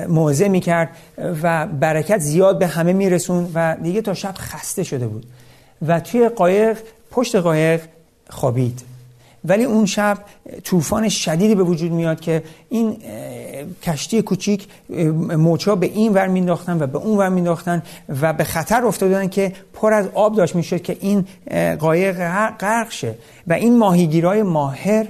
موعظه 0.08 0.48
می‌کرد 0.48 0.88
و 1.42 1.66
برکت 1.66 2.18
زیاد 2.18 2.58
به 2.58 2.66
همه 2.66 2.92
میرسون 2.92 3.50
و 3.54 3.76
دیگه 3.82 4.02
تا 4.02 4.14
شب 4.14 4.34
خسته 4.38 4.82
شده 4.82 5.06
بود. 5.06 5.26
و 5.86 6.00
توی 6.00 6.28
قایق 6.28 6.78
پشت 7.10 7.36
قایق 7.36 7.80
خوابید. 8.30 8.82
ولی 9.44 9.64
اون 9.64 9.86
شب 9.86 10.18
طوفان 10.64 11.08
شدیدی 11.08 11.54
به 11.54 11.62
وجود 11.62 11.92
میاد 11.92 12.20
که 12.20 12.42
این 12.68 12.96
کشتی 13.82 14.22
کوچیک 14.22 14.66
موچا 15.36 15.76
به 15.76 15.86
این 15.86 16.12
ور 16.12 16.26
مینداختن 16.26 16.82
و 16.82 16.86
به 16.86 16.98
اون 16.98 17.18
ور 17.18 17.28
مینداختن 17.28 17.82
و 18.20 18.32
به 18.32 18.44
خطر 18.44 18.84
افتادن 18.84 19.28
که 19.28 19.52
پر 19.72 19.92
از 19.92 20.08
آب 20.14 20.36
داشت 20.36 20.56
می‌شد 20.56 20.82
که 20.82 20.96
این 21.00 21.26
قایق 21.78 22.16
غرق 22.60 22.90
شه. 22.90 23.14
و 23.46 23.52
این 23.52 23.78
ماهیگیرای 23.78 24.42
ماهر 24.42 25.06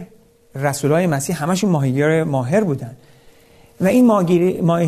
رسولای 0.54 1.06
مسیح 1.06 1.42
همشون 1.42 1.70
ماهیگیرای 1.70 2.22
ماهر 2.22 2.64
بودن. 2.64 2.96
و 3.80 3.86
این 3.86 4.04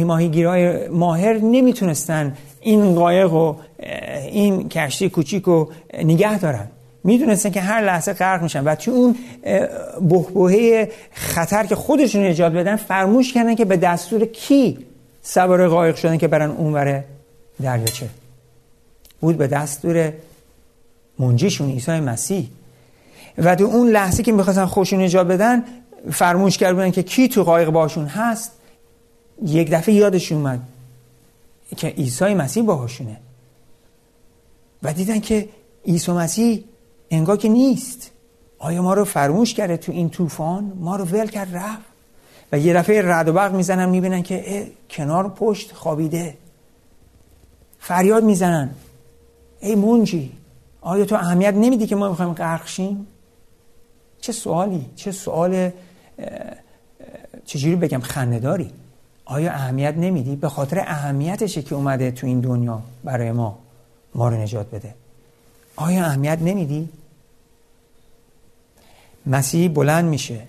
ماهیگیرای 0.05 0.89
ماهر 0.89 1.39
نمی‌تونستن 1.39 2.37
این 2.61 2.95
قایق 2.95 3.33
و 3.33 3.55
این 4.31 4.69
کشتی 4.69 5.11
کوچیک 5.11 5.45
رو 5.45 5.71
نگه 6.05 6.39
دارن. 6.39 6.69
می‌دونستن 7.07 7.51
که 7.51 7.61
هر 7.61 7.81
لحظه 7.81 8.13
غرق 8.13 8.43
میشن. 8.43 8.65
و 8.65 8.75
توی 8.75 8.95
اون 8.95 9.17
بحبوهه 10.09 10.93
خطر 11.13 11.67
که 11.67 11.75
خودشون 11.75 12.23
ایجاد 12.23 12.53
بدن 12.53 12.77
فرموش 12.77 13.33
کردن 13.33 13.55
که 13.55 13.65
به 13.65 13.77
دستور 13.77 14.25
کی 14.25 14.79
سوار 15.23 15.69
قایق 15.69 15.97
شدن 15.97 16.17
که 16.17 16.29
برن 16.29 16.51
اونور 16.51 17.05
دریاچه 17.63 18.09
بود 19.21 19.37
به 19.37 19.47
دستور 19.47 20.13
منجیشون 21.19 21.71
عیسی 21.71 22.01
مسیح. 22.01 22.49
و 23.39 23.55
تو 23.55 23.65
اون 23.65 23.91
لحظه 23.91 24.23
که 24.23 24.33
می‌خواستن 24.33 24.67
خوشون 24.67 25.03
نجات 25.03 25.27
بدن 25.27 25.65
فرموش 26.13 26.59
کردن 26.59 26.91
که 26.91 27.03
کی 27.03 27.29
تو 27.29 27.45
قایق 27.45 27.71
باشون 27.71 28.07
هست. 28.07 28.53
یک 29.47 29.71
دفعه 29.71 29.95
یادشون 29.95 30.39
اومد 30.39 30.61
که 31.77 31.87
عیسی 31.87 32.35
مسیح 32.35 32.63
باهاشونه. 32.63 33.17
و 34.83 34.93
دیدن 34.93 35.21
که 35.21 35.49
عیسی 35.87 36.13
مسیح 36.13 36.65
انگار 37.11 37.37
که 37.37 37.49
نیست. 37.49 38.11
آیا 38.59 38.83
ما 38.83 38.95
رو 38.95 39.05
فرموش 39.05 39.55
کرده 39.55 39.77
تو 39.77 39.93
این 39.93 40.11
طوفان؟ 40.11 40.73
ما 40.81 40.97
رو 40.97 41.05
ول 41.05 41.27
کرد 41.27 41.57
رفت. 41.57 41.85
و 42.53 42.59
یه 42.59 42.75
دفعه 42.75 43.03
رد 43.05 43.29
و 43.29 43.33
برق 43.33 43.55
می‌زنن 43.55 43.89
می‌بینن 43.89 44.23
که 44.23 44.71
کنار 44.91 45.29
پشت 45.29 45.73
خوابیده. 45.73 46.35
فریاد 47.79 48.25
می‌زنن. 48.25 48.71
ای 49.61 49.75
منجی 49.75 50.33
آیا 50.81 51.05
تو 51.05 51.15
اهمیت 51.15 51.55
نمیدی 51.55 51.87
که 51.87 51.97
ما 51.97 52.09
می‌خوایم 52.09 52.33
غرق 52.33 52.67
شیم؟ 52.67 53.07
چه 54.21 54.33
سوالی؟ 54.33 54.87
چه 54.97 55.13
سوال 55.13 55.71
چجوری 57.45 57.77
بگم 57.77 58.01
خندهداری؟ 58.01 58.71
آیا 59.25 59.53
اهمیت 59.53 59.95
نمیدی؟ 59.97 60.37
به 60.37 60.49
خاطر 60.49 60.79
اهمیتشه 60.79 61.63
که 61.63 61.75
اومده 61.75 62.11
تو 62.11 62.27
این 62.27 62.41
دنیا 62.41 62.83
برای 63.05 63.33
ما 63.33 63.59
ما 64.15 64.29
رو 64.29 64.37
نجات 64.37 64.71
بده. 64.71 64.95
آیا 65.77 66.05
اهمیت 66.05 66.39
نمیدی؟ 66.43 66.89
مسیح 69.27 69.69
بلند 69.69 70.05
میشه 70.05 70.43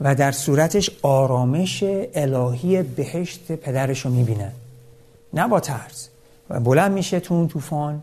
و 0.00 0.14
در 0.14 0.32
صورتش 0.32 0.90
آرامش 1.02 1.84
الهی 2.14 2.82
بهشت 2.82 3.52
پدرش 3.52 4.00
رو 4.00 4.10
می‌بینه. 4.10 4.52
نه 5.34 5.48
با 5.48 5.60
ترس. 5.60 6.08
و 6.50 6.60
بلند 6.60 6.92
میشه 6.92 7.20
تو 7.20 7.34
اون 7.34 7.48
طوفان 7.48 8.02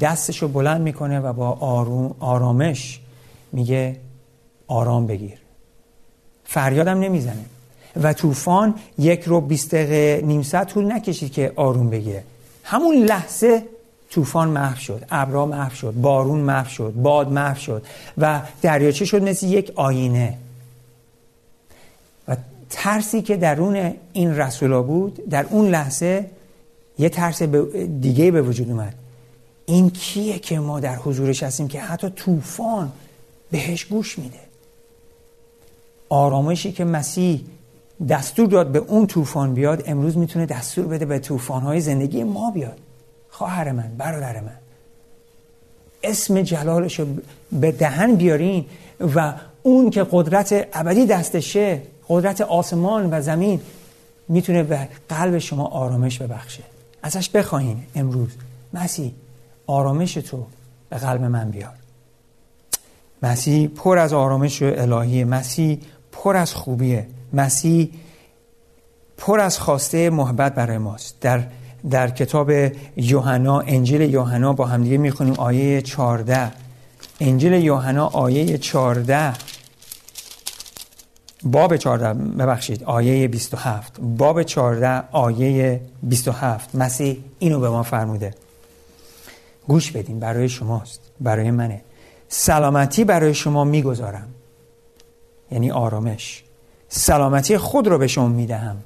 دستش 0.00 0.42
رو 0.42 0.48
بلند 0.48 0.80
می‌کنه 0.80 1.20
و 1.20 1.32
با 1.32 1.50
آروم 1.50 2.14
آرامش 2.20 3.00
میگه 3.52 3.96
آرام 4.66 5.06
بگیر. 5.06 5.38
فریادم 6.44 7.00
نمی‌زنه. 7.00 7.44
و 8.02 8.12
طوفان 8.12 8.74
یک 8.98 9.22
رو 9.24 9.40
بیست 9.40 9.74
دقیقه 9.74 10.26
نیم 10.26 10.42
ساعت 10.42 10.68
طول 10.68 10.92
نکشید 10.92 11.32
که 11.32 11.52
آروم 11.56 11.90
بگیره. 11.90 12.24
همون 12.62 12.96
لحظه 12.96 13.62
طوفان 14.14 14.48
محو 14.48 14.76
شد 14.76 15.04
ابرا 15.10 15.46
محو 15.46 15.74
شد 15.74 15.92
بارون 15.92 16.40
محو 16.40 16.68
شد 16.68 16.92
باد 16.96 17.32
محو 17.32 17.58
شد 17.58 17.86
و 18.18 18.42
دریاچه 18.62 19.04
شد 19.04 19.22
مثل 19.22 19.46
یک 19.46 19.72
آینه. 19.74 20.38
و 22.28 22.36
ترسی 22.70 23.22
که 23.22 23.36
درون 23.36 23.94
این 24.12 24.36
رسولا 24.36 24.82
بود 24.82 25.28
در 25.30 25.46
اون 25.50 25.68
لحظه 25.68 26.30
یه 26.98 27.08
ترس 27.08 27.42
دیگه 27.42 28.30
به 28.30 28.42
وجود 28.42 28.70
اومد. 28.70 28.94
این 29.66 29.90
کیه 29.90 30.38
که 30.38 30.58
ما 30.58 30.80
در 30.80 30.96
حضورش 30.96 31.42
هستیم 31.42 31.68
که 31.68 31.80
حتی 31.80 32.10
طوفان 32.10 32.92
بهش 33.50 33.84
گوش 33.84 34.18
میده؟ 34.18 34.40
آرامشی 36.08 36.72
که 36.72 36.84
مسیح 36.84 37.44
دستور 38.08 38.46
داد 38.46 38.72
به 38.72 38.78
اون 38.78 39.06
طوفان 39.06 39.54
بیاد 39.54 39.82
امروز 39.86 40.16
می‌تونه 40.16 40.46
دستور 40.46 40.86
بده 40.86 41.04
به 41.04 41.18
طوفان‌های 41.18 41.80
زندگی 41.80 42.24
ما 42.24 42.50
بیاد. 42.50 42.78
خواهر 43.34 43.72
من 43.72 43.90
برادر 43.98 44.40
من. 44.40 44.58
اسم 46.02 46.42
جلالش 46.42 47.00
رو 47.00 47.06
به 47.52 47.72
دهن 47.72 48.14
بیارین 48.14 48.64
و 49.14 49.34
اون 49.62 49.90
که 49.90 50.06
قدرت 50.10 50.68
ابدی 50.72 51.06
دستشه 51.06 51.82
قدرت 52.08 52.40
آسمان 52.40 53.08
و 53.10 53.20
زمین 53.20 53.60
می‌تونه 54.28 54.62
به 54.62 54.88
قلب 55.08 55.38
شما 55.38 55.66
آرامش 55.66 56.18
ببخشه. 56.18 56.62
ازش 57.02 57.30
بخواهین 57.30 57.82
امروز. 57.94 58.28
مسیح 58.72 59.12
آرامش 59.66 60.14
تو 60.14 60.46
به 60.90 60.96
قلب 60.96 61.22
من 61.22 61.50
بیار. 61.50 61.74
مسیح 63.22 63.68
پر 63.68 63.98
از 63.98 64.12
آرامش 64.12 64.62
و 64.62 64.72
الهی 64.76 65.24
مسیح 65.24 65.78
پر 66.12 66.36
از 66.36 66.54
خوبیه. 66.54 67.06
مسیح 67.32 67.90
پر 69.18 69.40
از 69.40 69.58
خواسته 69.58 70.10
محبت 70.10 70.54
برای 70.54 70.78
ماست. 70.78 71.20
در 71.20 71.42
در 71.90 72.10
کتاب 72.10 72.50
یوحنا 72.96 73.60
انجیل 73.60 74.00
یوحنا 74.00 74.52
با 74.52 74.66
همدیگه 74.66 74.98
می‌خونیم 74.98 75.34
آیه 75.34 75.82
14 75.82 76.52
انجیل 77.20 77.52
یوحنا 77.52 78.06
آیه 78.06 78.58
14 78.58 79.32
باب 81.42 81.76
14 81.76 82.14
ببخشید 82.14 82.84
آیه 82.84 83.28
27 83.28 84.00
باب 84.00 84.42
14 84.42 85.02
آیه 85.12 85.80
27 86.02 86.74
مسیح 86.74 87.24
اینو 87.38 87.60
به 87.60 87.70
ما 87.70 87.82
فرموده. 87.82 88.34
گوش 89.68 89.90
بدین 89.90 90.20
برای 90.20 90.48
شماست 90.48 91.00
برای 91.20 91.50
منه. 91.50 91.80
سلامتی 92.28 93.04
برای 93.04 93.34
شما 93.34 93.64
می‌گذارم. 93.64 94.28
یعنی 95.50 95.70
آرامش. 95.70 96.44
سلامتی 96.88 97.58
خود 97.58 97.88
رو 97.88 97.98
به 97.98 98.06
شما 98.06 98.28
می‌دهم. 98.28 98.76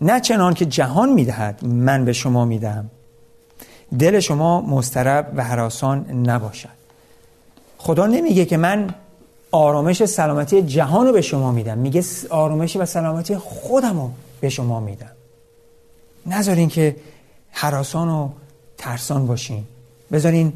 نه 0.00 0.20
چنان 0.20 0.54
که 0.54 0.66
جهان 0.66 1.12
می‌دهد 1.12 1.64
من 1.64 2.04
به 2.04 2.12
شما 2.12 2.44
می‌دهم. 2.44 2.90
دل 3.98 4.20
شما 4.20 4.60
مسترب 4.60 5.32
و 5.36 5.44
حراسان 5.44 6.10
نباشد. 6.10 6.78
خدا 7.78 8.06
نمیگه 8.06 8.44
که 8.44 8.56
من 8.56 8.94
آرامش 9.50 10.04
سلامتی 10.04 10.62
جهان 10.62 11.06
رو 11.06 11.12
به 11.12 11.20
شما 11.20 11.52
میدم. 11.52 11.78
میگه 11.78 12.04
آرامش 12.30 12.76
و 12.76 12.84
سلامتی 12.84 13.36
خودم 13.36 14.00
رو 14.00 14.10
به 14.40 14.48
شما 14.48 14.80
میدم. 14.80 15.10
نذارین 16.26 16.68
که 16.68 16.96
حراسان 17.50 18.08
و 18.08 18.28
ترسان 18.78 19.26
باشین. 19.26 19.64
بذارین 20.12 20.52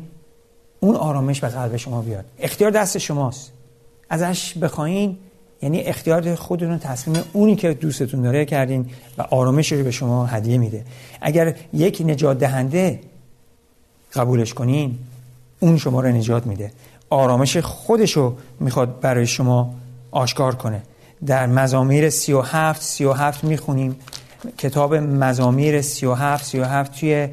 اون 0.81 0.97
آرامش 0.97 1.41
به 1.41 1.49
قلب 1.49 1.77
شما 1.77 2.03
بیاد. 2.03 2.25
اختیار 2.39 2.71
دست 2.71 2.99
شماست. 2.99 3.53
ازش 4.11 4.55
بخواین 4.55 5.19
یعنی 5.63 5.81
اختیار 5.81 6.35
خودتون 6.35 6.79
تصمیم 6.79 7.23
اونی 7.33 7.57
که 7.57 7.75
دوستتون 7.75 8.23
داره 8.23 8.45
کردین 8.45 8.91
و 9.19 9.23
آرامش 9.23 9.73
رو 9.73 9.85
به 9.85 9.91
شما 9.91 10.27
هدیه 10.27 10.59
میده. 10.59 10.85
اگر 11.21 11.55
یک 11.73 12.03
نجات 12.07 12.39
دهنده 12.39 13.01
قبولش 14.13 14.55
کنین 14.55 14.99
اون 15.61 15.79
شما 15.79 16.01
رو 16.01 16.09
نجات 16.09 16.47
میده. 16.47 16.73
آرامش 17.11 17.57
خودش 17.57 18.13
رو 18.13 18.37
می‌خواد 18.61 19.01
برای 19.01 19.27
شما 19.27 19.75
آشکار 20.11 20.55
کنه. 20.55 20.83
در 21.27 21.47
مزامیر 21.47 22.11
سی 22.11 22.33
و 22.33 22.41
هفت 22.41 22.83
سی 22.83 23.05
و 23.05 23.13
هفت 23.13 23.45
می‌خونیم. 23.45 23.97
کتاب 24.59 24.95
مزامیر 24.95 25.83
سی 25.83 26.07
و 26.07 26.15
هفت 26.15 26.45
سی 26.45 26.59
و 26.59 26.65
هفت 26.65 27.01
توی 27.01 27.29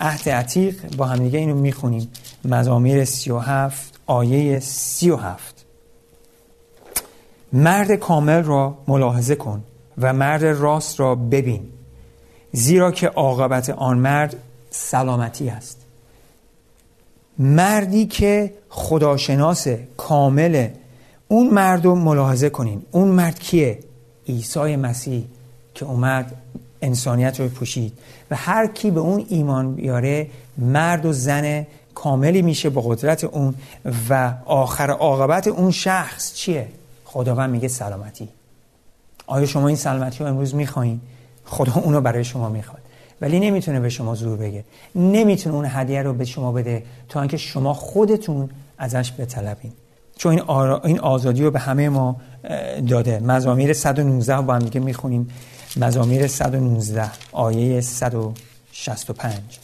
عهد 0.00 0.28
عتیق 0.28 0.96
با 0.96 1.06
همدیگه 1.06 1.38
اینو 1.38 1.54
می‌خونیم. 1.54 2.08
مزامیر 2.44 3.04
سی 3.04 3.30
و 3.30 3.38
هفت 3.38 4.00
آیه 4.06 4.60
سی 4.60 5.10
و 5.10 5.16
هفت. 5.16 5.59
مرد 7.52 7.92
کامل 7.92 8.42
را 8.42 8.78
ملاحظه 8.88 9.34
کن 9.34 9.64
و 9.98 10.12
مرد 10.12 10.44
راست 10.44 11.00
را 11.00 11.14
ببین. 11.14 11.62
زیرا 12.52 12.92
که 12.92 13.08
عاقبت 13.08 13.70
آن 13.70 13.98
مرد 13.98 14.36
سلامتی 14.70 15.48
است. 15.48 15.80
مردی 17.38 18.06
که 18.06 18.54
خداشناس 18.68 19.66
کامل 19.96 20.68
اون 21.28 21.50
مرد 21.50 21.84
رو 21.84 21.94
ملاحظه 21.94 22.50
کنین. 22.50 22.82
اون 22.90 23.08
مرد 23.08 23.38
کیه؟ 23.38 23.78
عیسی 24.28 24.76
مسیح 24.76 25.24
که 25.74 25.84
اومد 25.84 26.32
انسانیت 26.82 27.40
رو 27.40 27.48
پوشید. 27.48 27.98
و 28.30 28.36
هر 28.36 28.66
کی 28.66 28.90
به 28.90 29.00
اون 29.00 29.26
ایمان 29.28 29.74
بیاره 29.74 30.26
مرد 30.58 31.06
و 31.06 31.12
زن 31.12 31.66
کاملی 31.94 32.42
میشه 32.42 32.70
با 32.70 32.80
قدرت 32.80 33.24
اون. 33.24 33.54
و 34.10 34.34
آخر 34.44 34.90
عاقبت 34.90 35.48
اون 35.48 35.70
شخص 35.70 36.34
چیه؟ 36.34 36.68
خداوند 37.12 37.50
میگه 37.50 37.68
سلامتی. 37.68 38.28
آیا 39.26 39.46
شما 39.46 39.68
این 39.68 39.76
سلامتی 39.76 40.18
رو 40.18 40.30
امروز 40.30 40.54
می‌خواین؟ 40.54 41.00
خدا 41.44 41.72
اونو 41.74 42.00
برای 42.00 42.24
شما 42.24 42.48
می‌خواد. 42.48 42.82
ولی 43.20 43.40
نمی‌تونه 43.40 43.80
به 43.80 43.88
شما 43.88 44.14
زور 44.14 44.36
بگه. 44.36 44.64
نمی‌تونه 44.94 45.56
اون 45.56 45.66
هدیه 45.68 46.02
رو 46.02 46.12
به 46.12 46.24
شما 46.24 46.52
بده 46.52 46.84
تا 47.08 47.20
اینکه 47.20 47.36
شما 47.36 47.74
خودتون 47.74 48.50
ازش 48.78 49.12
بطلبین. 49.18 49.72
چون 50.16 50.32
این, 50.32 50.50
این 50.84 51.00
آزادی 51.00 51.42
رو 51.42 51.50
به 51.50 51.58
همه 51.58 51.88
ما 51.88 52.16
داده. 52.88 53.18
مزامیر 53.18 53.72
119 53.72 54.40
با 54.40 54.54
هم 54.54 54.60
دیگه 54.60 54.80
می‌خونیم. 54.80 55.28
مزامیر 55.76 56.26
119 56.26 57.10
آیه 57.32 57.80
165 57.80 59.58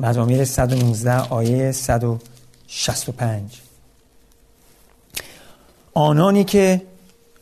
مزامیر 0.00 0.44
119 0.44 1.18
آیه 1.18 1.72
165 1.72 3.60
آنانی 5.94 6.44
که 6.44 6.82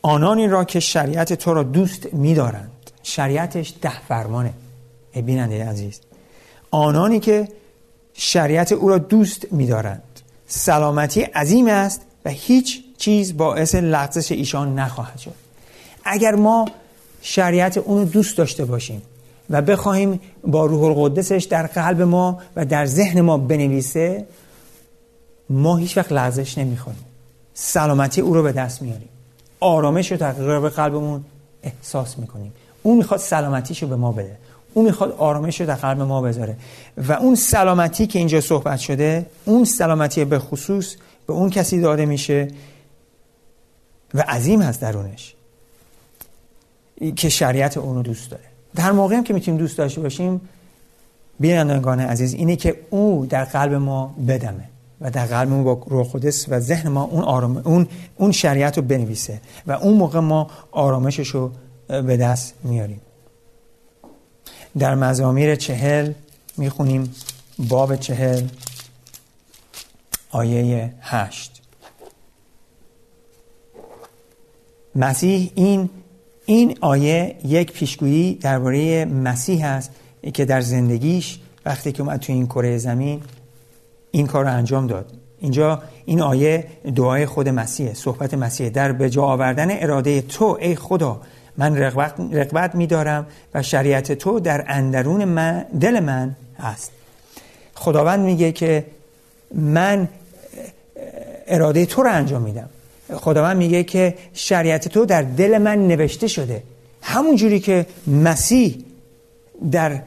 آنانی 0.02 0.48
را 0.48 0.64
که 0.64 0.80
شریعت 0.80 1.32
تو 1.32 1.54
را 1.54 1.62
دوست 1.62 2.14
می‌دارند. 2.14 2.70
شریعتش 3.02 3.74
ده 3.82 4.06
فرمانه. 4.08 4.52
بیننده 5.14 5.68
عزیز. 5.68 6.00
آنانی 6.70 7.20
که 7.20 7.48
شریعت 8.14 8.72
او 8.72 8.88
را 8.88 8.98
دوست 8.98 9.52
می‌دارند. 9.52 10.02
سلامتی 10.46 11.22
عظیم 11.22 11.68
است 11.68 12.00
و 12.24 12.30
هیچ 12.30 12.82
چیز 12.98 13.36
باعث 13.36 13.74
لغزش 13.74 14.32
ایشان 14.32 14.78
نخواهد 14.78 15.18
شد. 15.18 15.34
اگر 16.04 16.34
ما 16.34 16.68
شریعت 17.22 17.78
اون 17.78 17.98
رو 17.98 18.04
دوست 18.04 18.36
داشته 18.36 18.64
باشیم 18.64 19.02
و 19.50 19.62
بخواهیم 19.62 20.20
با 20.44 20.66
روح 20.66 20.82
القدسش 20.82 21.46
در 21.50 21.66
قلب 21.66 22.02
ما 22.02 22.38
و 22.56 22.64
در 22.64 22.86
ذهن 22.86 23.20
ما 23.20 23.38
بنویسه 23.38 24.26
ما 25.50 25.76
هیچ 25.76 25.96
وقت 25.96 26.12
لغزش 26.12 26.58
نمی‌خوریم. 26.58 27.04
سلامتی 27.62 28.20
او 28.20 28.34
رو 28.34 28.42
به 28.42 28.52
دست 28.52 28.82
میاریم. 28.82 29.08
آرامش 29.60 30.12
رو 30.12 30.18
در 30.18 30.32
قلب 30.32 30.68
قلبمون 30.68 31.24
احساس 31.62 32.18
می‌کنیم. 32.18 32.52
اون 32.82 32.96
می‌خواد 32.96 33.20
سلامتیش 33.20 33.82
رو 33.82 33.88
به 33.88 33.96
ما 33.96 34.12
بده. 34.12 34.36
اون 34.74 34.84
می‌خواد 34.84 35.12
آرامش 35.18 35.60
رو 35.60 35.66
در 35.66 35.74
قلب 35.74 36.00
ما 36.00 36.20
بذاره. 36.20 36.56
و 37.08 37.12
اون 37.12 37.34
سلامتی 37.34 38.06
که 38.06 38.18
اینجا 38.18 38.40
صحبت 38.40 38.78
شده 38.78 39.26
اون 39.44 39.64
سلامتی 39.64 40.24
به 40.24 40.38
خصوص 40.38 40.94
به 41.26 41.32
اون 41.32 41.50
کسی 41.50 41.80
داده 41.80 42.06
میشه 42.06 42.48
و 44.14 44.20
عظیم 44.20 44.62
هست 44.62 44.80
درونش. 44.80 45.34
که 47.16 47.28
شریعت 47.28 47.76
اون 47.76 47.96
رو 47.96 48.02
دوست 48.02 48.30
داره. 48.30 48.44
در 48.74 48.92
موقعی 48.92 49.16
هم 49.16 49.24
که 49.24 49.34
می‌تونیم 49.34 49.60
دوست 49.60 49.78
داشته 49.78 50.00
باشیم 50.00 50.40
بینندگان 51.40 52.00
عزیز 52.00 52.34
اینه 52.34 52.56
که 52.56 52.80
او 52.90 53.26
در 53.30 53.44
قلب 53.44 53.74
ما 53.74 54.14
بدمه. 54.28 54.64
و 55.00 55.10
در 55.10 55.26
قلب 55.26 55.48
ما 55.48 55.62
با 55.62 55.86
روح 55.86 56.06
و 56.48 56.60
ذهن 56.60 56.88
ما 56.88 57.02
اون 57.02 57.22
آرام 57.22 57.56
اون 57.56 57.88
اون 58.16 58.32
شریعت 58.32 58.78
رو 58.78 58.84
بنویسه 58.84 59.40
و 59.66 59.72
اون 59.72 59.94
موقع 59.94 60.20
ما 60.20 60.50
آرامشش 60.72 61.28
رو 61.28 61.50
به 61.88 62.16
دست 62.16 62.54
میاریم. 62.64 63.00
در 64.78 64.94
مزامیر 64.94 65.54
چهل 65.54 66.12
می‌خونیم 66.56 67.14
باب 67.58 67.96
چهل 67.96 68.46
آیه 70.30 70.94
هشت. 71.00 71.62
مسیح 74.94 75.50
این 75.54 75.90
این 76.46 76.78
آیه 76.80 77.36
یک 77.44 77.72
پیشگویی 77.72 78.34
درباره 78.34 79.04
مسیح 79.04 79.66
است 79.66 79.90
که 80.34 80.44
در 80.44 80.60
زندگیش 80.60 81.38
وقتی 81.66 81.92
که 81.92 82.02
اومد 82.02 82.20
تو 82.20 82.32
این 82.32 82.46
کره 82.46 82.78
زمین 82.78 83.22
این 84.10 84.26
کار 84.26 84.44
رو 84.44 84.50
انجام 84.50 84.86
داد. 84.86 85.12
اینجا 85.38 85.82
این 86.04 86.20
آیه 86.20 86.66
دعای 86.96 87.26
خود 87.26 87.48
مسیح 87.48 87.94
صحبت 87.94 88.34
مسیح 88.34 88.68
در 88.68 88.92
به 88.92 89.10
جا 89.10 89.22
آوردن 89.22 89.68
اراده 89.70 90.22
تو 90.22 90.58
ای 90.60 90.74
خدا 90.74 91.20
من 91.56 91.76
رغبت, 91.76 92.14
رغبت 92.32 92.74
می 92.74 92.86
دارم 92.86 93.26
و 93.54 93.62
شریعت 93.62 94.12
تو 94.12 94.40
در 94.40 94.64
اندرون 94.68 95.24
من 95.24 95.64
دل 95.80 96.00
من 96.00 96.36
هست. 96.58 96.92
خداوند 97.74 98.20
میگه 98.20 98.52
که 98.52 98.84
من 99.54 100.08
اراده 101.46 101.86
تو 101.86 102.02
رو 102.02 102.12
انجام 102.12 102.42
میدم. 102.42 102.68
خداوند 103.14 103.56
میگه 103.56 103.84
که 103.84 104.14
شریعت 104.32 104.88
تو 104.88 105.04
در 105.04 105.22
دل 105.22 105.58
من 105.58 105.88
نوشته 105.88 106.28
شده. 106.28 106.62
همون 107.02 107.36
جوری 107.36 107.60
که 107.60 107.86
مسیح 108.06 108.84
در 109.70 110.02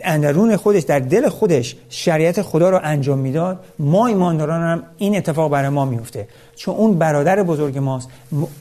اندرون 0.00 0.56
خودش 0.56 0.82
در 0.82 0.98
دل 0.98 1.28
خودش 1.28 1.76
شریعت 1.88 2.42
خدا 2.42 2.70
رو 2.70 2.80
انجام 2.82 3.18
می‌داد 3.18 3.64
ما 3.78 4.06
ایمانداران 4.06 4.62
هم 4.62 4.82
این 4.98 5.16
اتفاق 5.16 5.50
برای 5.50 5.68
ما 5.68 5.84
میفته. 5.84 6.28
چون 6.56 6.74
اون 6.74 6.98
برادر 6.98 7.42
بزرگ 7.42 7.78
ماست 7.78 8.08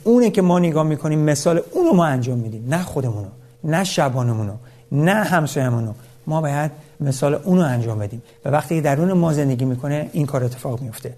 اونه 0.03 0.29
که 0.29 0.41
ما 0.41 0.59
نگاه 0.59 0.83
می‌کنیم 0.83 1.19
مثال 1.19 1.61
اونو 1.71 1.93
ما 1.93 2.05
انجام 2.05 2.37
میدیم. 2.37 2.65
نه 2.69 2.83
خودمونو 2.83 3.27
نه 3.63 3.83
شبانمونو 3.83 4.53
نه 4.91 5.13
همسایمونو. 5.13 5.93
ما 6.27 6.41
باید 6.41 6.71
مثال 6.99 7.33
اونو 7.33 7.61
انجام 7.61 7.99
بدیم. 7.99 8.23
و 8.45 8.49
وقتی 8.49 8.81
درون 8.81 9.13
ما 9.13 9.33
زندگی 9.33 9.65
می‌کنه 9.65 10.09
این 10.13 10.25
کار 10.25 10.43
اتفاق 10.43 10.81
میفته 10.81 11.13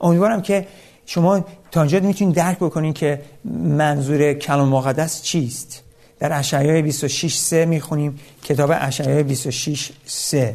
امیدوارم 0.00 0.42
که 0.42 0.66
شما 1.06 1.44
تا 1.70 1.82
می‌تونید 1.82 2.34
درک 2.34 2.56
بکنید 2.56 2.94
که 2.94 3.20
منظور 3.62 4.32
کلام 4.32 4.68
مقدس 4.68 5.22
چیست. 5.22 5.82
در 6.18 6.38
اشعیای 6.38 6.82
26 6.82 7.36
سه 7.36 7.64
می‌خونیم. 7.64 8.20
کتاب 8.44 8.70
اشعیای 8.74 9.22
26 9.22 9.92
سه. 10.06 10.54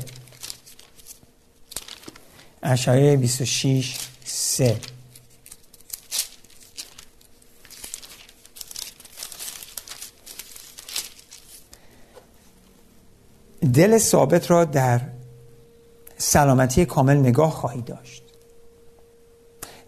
اشعیای 2.63 3.17
26 3.17 3.97
سه. 4.25 4.79
دل 13.73 13.97
ثابت 13.97 14.51
را 14.51 14.65
در 14.65 15.01
سلامتی 16.17 16.85
کامل 16.85 17.17
نگاه 17.17 17.51
خواهی 17.51 17.81
داشت 17.81 18.23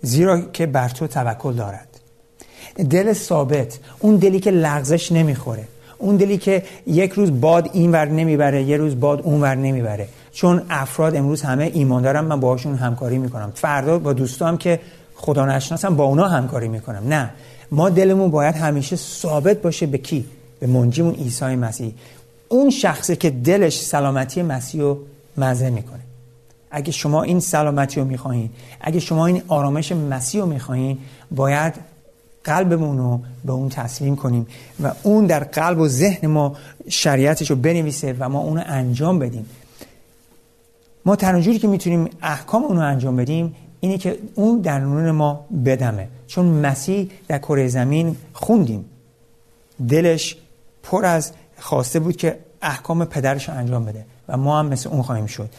زیرا 0.01 0.41
که 0.41 0.65
بر 0.65 0.89
تو 0.89 1.07
توکل 1.07 1.53
دارد. 1.53 1.92
دل 2.89 3.13
ثابت. 3.13 3.79
اون 3.99 4.15
دلی 4.15 4.39
که 4.39 4.51
لغزش 4.51 5.11
نمی‌خوره. 5.11 5.67
اون 5.97 6.15
دلی 6.15 6.37
که 6.37 6.63
یک 6.87 7.11
روز 7.11 7.41
باد 7.41 7.69
این 7.73 7.91
ور 7.91 8.05
نمی‌بره 8.05 8.63
یه 8.63 8.77
روز 8.77 8.99
باد 8.99 9.21
اون 9.21 9.41
ور 9.41 9.55
نمی‌بره. 9.55 10.07
چون 10.31 10.61
افراد 10.69 11.15
امروز 11.15 11.41
همه 11.41 11.71
ایمان 11.73 12.03
دارم 12.03 12.25
من 12.25 12.39
باهاشون 12.39 12.75
همکاری 12.75 13.17
می‌کنم. 13.17 13.51
فردا 13.55 13.99
با 13.99 14.13
دوستام 14.13 14.57
که 14.57 14.79
خدا 15.15 15.45
نشناسم 15.45 15.95
با 15.95 16.03
اونا 16.03 16.27
همکاری 16.27 16.67
می‌کنم. 16.67 17.03
نه. 17.07 17.29
ما 17.71 17.89
دلمون 17.89 18.31
باید 18.31 18.55
همیشه 18.55 18.95
ثابت 18.95 19.61
باشه 19.61 19.85
به 19.85 19.97
کی؟ 19.97 20.25
به 20.59 20.67
منجیمون 20.67 21.13
عیسی 21.13 21.45
مسیح. 21.45 21.93
اون 22.47 22.69
شخصی 22.69 23.15
که 23.15 23.29
دلش 23.29 23.81
سلامتی 23.81 24.41
مسیح 24.41 24.81
رو 24.81 24.99
مزه 25.37 25.69
می‌کنه. 25.69 25.99
اگه 26.71 26.91
شما 26.91 27.23
این 27.23 27.39
سلامتی 27.39 27.99
رو 27.99 28.05
می‌خواهید 28.05 28.51
اگه 28.81 28.99
شما 28.99 29.25
این 29.25 29.41
آرامش 29.47 29.91
مسیح 29.91 30.41
رو 30.41 30.47
می‌خواهید 30.47 30.97
باید 31.31 31.73
قلبمون 32.43 32.97
رو 32.97 33.19
به 33.45 33.53
اون 33.53 33.69
تسلیم 33.69 34.15
کنیم 34.15 34.47
و 34.83 34.91
اون 35.03 35.25
در 35.25 35.43
قلب 35.43 35.79
و 35.79 35.87
ذهن 35.87 36.27
ما 36.27 36.55
شریعتش 36.89 37.49
رو 37.49 37.55
بنویسه 37.55 38.15
و 38.19 38.29
ما 38.29 38.39
اون 38.39 38.57
رو 38.57 38.63
انجام 38.67 39.19
بدیم. 39.19 39.45
ما 41.05 41.15
تنجوری 41.15 41.59
که 41.59 41.67
می‌تونیم 41.67 42.09
احکام 42.21 42.63
اون 42.63 42.77
رو 42.77 42.83
انجام 42.83 43.15
بدیم 43.15 43.55
اینه 43.79 43.97
که 43.97 44.17
اون 44.35 44.61
در 44.61 44.79
نون 44.79 45.11
ما 45.11 45.45
بدمه. 45.65 46.07
چون 46.27 46.45
مسیح 46.45 47.09
در 47.27 47.37
کره 47.37 47.67
زمین 47.67 48.15
خوندیم. 48.33 48.85
دلش 49.89 50.37
پر 50.83 51.05
از 51.05 51.31
خواسته 51.59 51.99
بود 51.99 52.15
که 52.15 52.39
احکام 52.61 53.05
پدرش 53.05 53.49
رو 53.49 53.55
انجام 53.55 53.85
بده 53.85 54.05
و 54.27 54.37
ما 54.37 54.59
هم 54.59 54.65
مثل 54.65 54.89
اون 54.89 55.01
خواهیم 55.01 55.25
شد. 55.25 55.49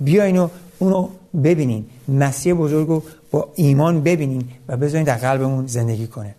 بیاین 0.00 0.38
و 0.38 0.48
اونو 0.78 1.08
ببینین 1.44 1.86
مسیح 2.08 2.54
بزرگ 2.54 2.88
رو 2.88 3.02
با 3.30 3.52
ایمان 3.54 4.02
ببینین 4.02 4.48
و 4.68 4.76
بذارین 4.76 5.04
در 5.04 5.14
قلبمون 5.14 5.66
زندگی 5.66 6.06
کنه. 6.06 6.34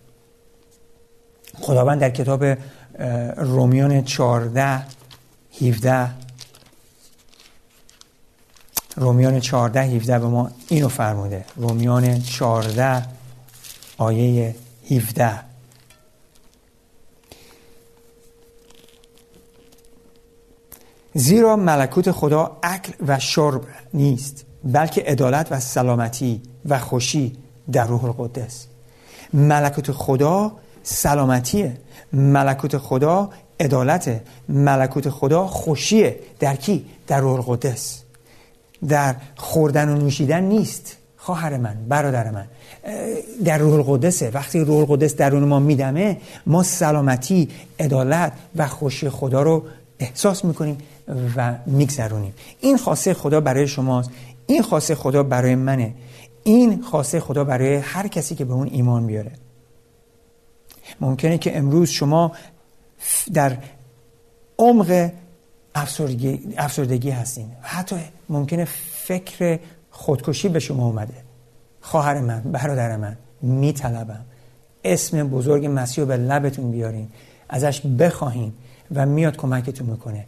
خداوند 1.60 2.00
در 2.00 2.10
کتاب 2.10 2.44
رومیان 3.36 4.04
14 4.04 4.82
17 5.60 6.10
رومیان 8.96 9.40
14 9.40 9.80
17 9.80 10.18
به 10.18 10.26
ما 10.26 10.50
اینو 10.68 10.88
فرموده. 10.88 11.44
رومیان 11.56 12.20
14 12.20 13.06
آیه 13.98 14.54
17 14.90 15.50
زیرا 21.14 21.56
ملکوت 21.56 22.10
خدا 22.10 22.58
اکل 22.62 22.92
و 23.06 23.18
شرب 23.18 23.62
نیست 23.94 24.44
بلکه 24.64 25.02
عدالت 25.02 25.52
و 25.52 25.60
سلامتی. 25.60 26.42
و 26.68 26.78
خوشی 26.78 27.36
در 27.72 27.86
روح 27.86 28.04
القدس. 28.04 28.66
ملکوت 29.34 29.92
خدا 29.92 30.52
سلامتیه. 30.82 31.76
ملکوت 32.12 32.78
خدا 32.78 33.30
عدالت 33.60 34.20
ملکوت 34.48 35.08
خدا 35.08 35.46
خوشیه. 35.46 36.16
در 36.40 36.56
کی؟ 36.56 36.86
در 37.06 37.20
روح 37.20 37.34
القدس. 37.34 38.02
در 38.88 39.16
خوردن 39.36 39.88
و 39.88 39.96
نوشیدن 39.96 40.42
نیست. 40.42 40.96
خواهر 41.16 41.56
من 41.56 41.76
برادر 41.88 42.30
من 42.30 42.46
در 43.44 43.58
روح 43.58 43.74
القدسه. 43.74 44.30
وقتی 44.30 44.60
روح 44.60 44.78
القدس 44.78 45.16
درون 45.16 45.44
ما 45.44 45.58
میدمه 45.58 46.16
ما 46.46 46.62
سلامتی 46.62 47.48
عدالت 47.80 48.32
و 48.56 48.66
خوشی 48.66 49.08
خدا 49.08 49.42
رو 49.42 49.64
احساس 49.98 50.44
می‌کنیم 50.44 50.78
و 51.36 51.54
میگذرونیم. 51.66 52.34
این 52.60 52.76
خاصه 52.76 53.14
خدا 53.14 53.40
برای 53.40 53.68
شماست. 53.68 54.10
این 54.46 54.62
خاصه 54.62 54.94
خدا 54.94 55.22
برای 55.22 55.54
منه. 55.54 55.94
این 56.44 56.82
خاصه 56.82 57.20
خدا 57.20 57.44
برای 57.44 57.76
هر 57.76 58.08
کسی 58.08 58.34
که 58.34 58.44
به 58.44 58.52
اون 58.52 58.68
ایمان 58.72 59.06
بیاره. 59.06 59.32
ممکنه 61.00 61.38
که 61.38 61.58
امروز 61.58 61.88
شما 61.88 62.32
در 63.32 63.58
عمق 64.58 65.10
افسردگی, 65.74 66.54
افسردگی 66.56 67.10
هستین. 67.10 67.50
حتی 67.62 67.96
ممکنه 68.28 68.64
فکر 68.92 69.58
خودکشی 69.90 70.48
به 70.48 70.58
شما 70.58 70.86
اومده. 70.86 71.14
خواهر 71.80 72.20
من 72.20 72.40
برادر 72.40 72.96
من 72.96 73.16
میطلبم. 73.42 74.24
اسم 74.84 75.28
بزرگ 75.28 75.68
مسیح 75.70 76.04
رو 76.04 76.08
به 76.08 76.16
لبتون 76.16 76.70
بیارین. 76.70 77.08
ازش 77.48 77.80
بخواهین 77.80 78.52
و 78.94 79.06
میاد 79.06 79.36
کمکتون 79.36 79.86
می‌کنه. 79.86 80.26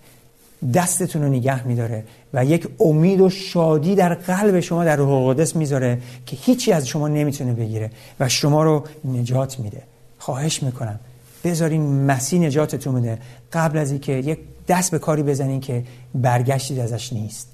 دستتون 0.75 1.23
رو 1.23 1.29
نگه 1.29 1.67
میداره 1.67 2.05
و 2.35 2.45
یک 2.45 2.69
امید 2.81 3.21
و 3.21 3.31
شادی 3.31 3.95
در 3.95 4.15
قلب 4.15 4.61
شما 4.61 4.85
در 4.85 4.97
روح 4.97 5.11
القدس 5.11 5.57
می‌ذاره 5.57 5.99
که 6.27 6.37
هیچی 6.41 6.73
از 6.73 6.89
شما 6.89 7.09
نمی‌تونه 7.09 7.53
بگیره 7.53 7.91
و 8.21 8.29
شما 8.29 8.63
رو 8.63 8.85
نجات 9.05 9.59
میده. 9.59 9.83
خواهش 10.19 10.63
می‌کنم. 10.63 11.01
بذارین 11.45 12.05
مسیح 12.05 12.41
نجاتتون 12.41 12.95
میده 12.95 13.19
قبل 13.53 13.79
از 13.79 13.91
اینکه 13.91 14.13
یک 14.13 14.39
دست 14.69 14.91
به 14.91 14.99
کاری 14.99 15.23
بزنین 15.23 15.61
که 15.61 15.85
برگشتید 16.15 16.79
ازش 16.79 17.13
نیست. 17.13 17.49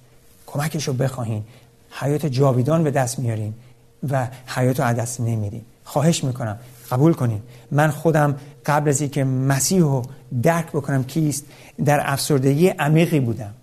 کمکش 0.46 0.88
رو 0.88 0.94
بخواهین. 0.94 1.42
حیات 1.90 2.26
جاویدان 2.26 2.84
به 2.84 2.90
دست 2.90 3.18
میارین 3.18 3.54
و 4.10 4.28
حیات 4.46 4.80
رو 4.80 4.86
از 4.86 4.96
دست 4.96 5.20
نمیدین. 5.20 5.62
خواهش 5.84 6.24
می‌کنم. 6.24 6.58
قبول 6.90 7.12
کنین. 7.12 7.40
من 7.70 7.90
خودم 7.90 8.36
قبل 8.66 8.88
از 8.88 9.00
اینکه 9.00 9.24
مسیح 9.24 9.80
رو 9.80 10.02
درک 10.42 10.66
بکنم 10.66 11.04
کیست 11.04 11.44
در 11.84 12.00
افسردگی 12.04 12.68
عمیقی 12.68 13.20
بودم. 13.20 13.54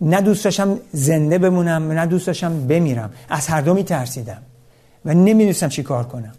نه 0.00 0.20
دوست 0.20 0.44
داشتم 0.44 0.78
زنده 0.92 1.38
بمونم 1.38 1.92
نه 1.92 2.06
دوست 2.06 2.26
داشتم 2.26 2.66
بمیرم. 2.66 3.10
از 3.28 3.46
هر 3.46 3.60
دو 3.60 3.74
میترسیدم 3.74 4.42
و 5.04 5.14
نمی‌دونستم 5.14 5.68
چی 5.68 5.82
کار 5.82 6.04
کنم. 6.04 6.32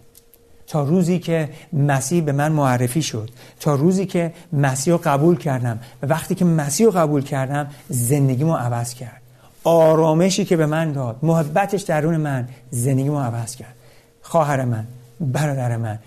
تا 0.68 0.84
روزی 0.84 1.20
که 1.20 1.50
مسیح 1.74 2.24
به 2.24 2.32
من 2.32 2.52
معرفی 2.52 3.02
شد 3.02 3.30
تا 3.60 3.76
روزی 3.76 4.06
که 4.06 4.34
مسیح 4.54 4.94
رو 4.94 5.00
قبول 5.04 5.38
کردم 5.38 5.80
و 6.04 6.08
وقتی 6.08 6.36
که 6.36 6.46
مسیح 6.46 6.86
رو 6.86 6.92
قبول 6.92 7.22
کردم 7.24 7.68
زندگیمو 7.90 8.54
عوض 8.54 8.94
کرد. 8.94 9.22
آرامشی 9.64 10.46
که 10.46 10.58
به 10.58 10.66
من 10.66 10.92
داد 10.92 11.16
محبتش 11.22 11.82
درون 11.82 12.18
من 12.18 12.48
زندگیمو 12.72 13.20
عوض 13.20 13.56
کرد. 13.56 13.76
خواهر 14.22 14.66
من 14.66 14.88
برادر 15.20 15.78
من. 15.78 16.00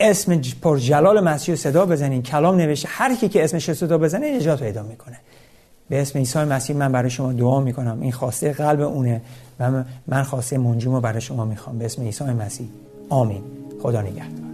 اسم 0.00 0.40
پر 0.62 0.78
جلال 0.78 1.20
مسیح 1.20 1.54
رو 1.54 1.60
صدا 1.60 1.86
بزنین. 1.86 2.22
کلام 2.22 2.56
نوشته. 2.56 2.88
هر 2.90 3.14
کی 3.14 3.28
که 3.28 3.44
اسمش 3.44 3.68
رو 3.68 3.74
صدا 3.74 3.98
بزنه 3.98 4.36
نجات 4.36 4.62
پیدا 4.62 4.82
می‌کنه. 4.82 5.16
به 5.88 6.02
اسم 6.02 6.18
عیسی 6.18 6.38
مسیح 6.38 6.76
من 6.76 6.92
برای 6.92 7.10
شما 7.10 7.32
دعا 7.32 7.60
می‌کنم. 7.60 8.00
این 8.00 8.12
خواسته 8.12 8.52
قلب 8.52 8.80
اونه 8.80 9.22
و 9.60 9.84
من 10.06 10.22
خواسته 10.22 10.58
منجیمو 10.58 11.00
برای 11.00 11.20
شما 11.20 11.44
می‌خوام. 11.44 11.78
به 11.78 11.84
اسم 11.84 12.02
عیسی 12.02 12.24
مسیح. 12.24 12.66
آمین. 13.08 13.42
خدا 13.82 14.02
نگهدار. 14.02 14.53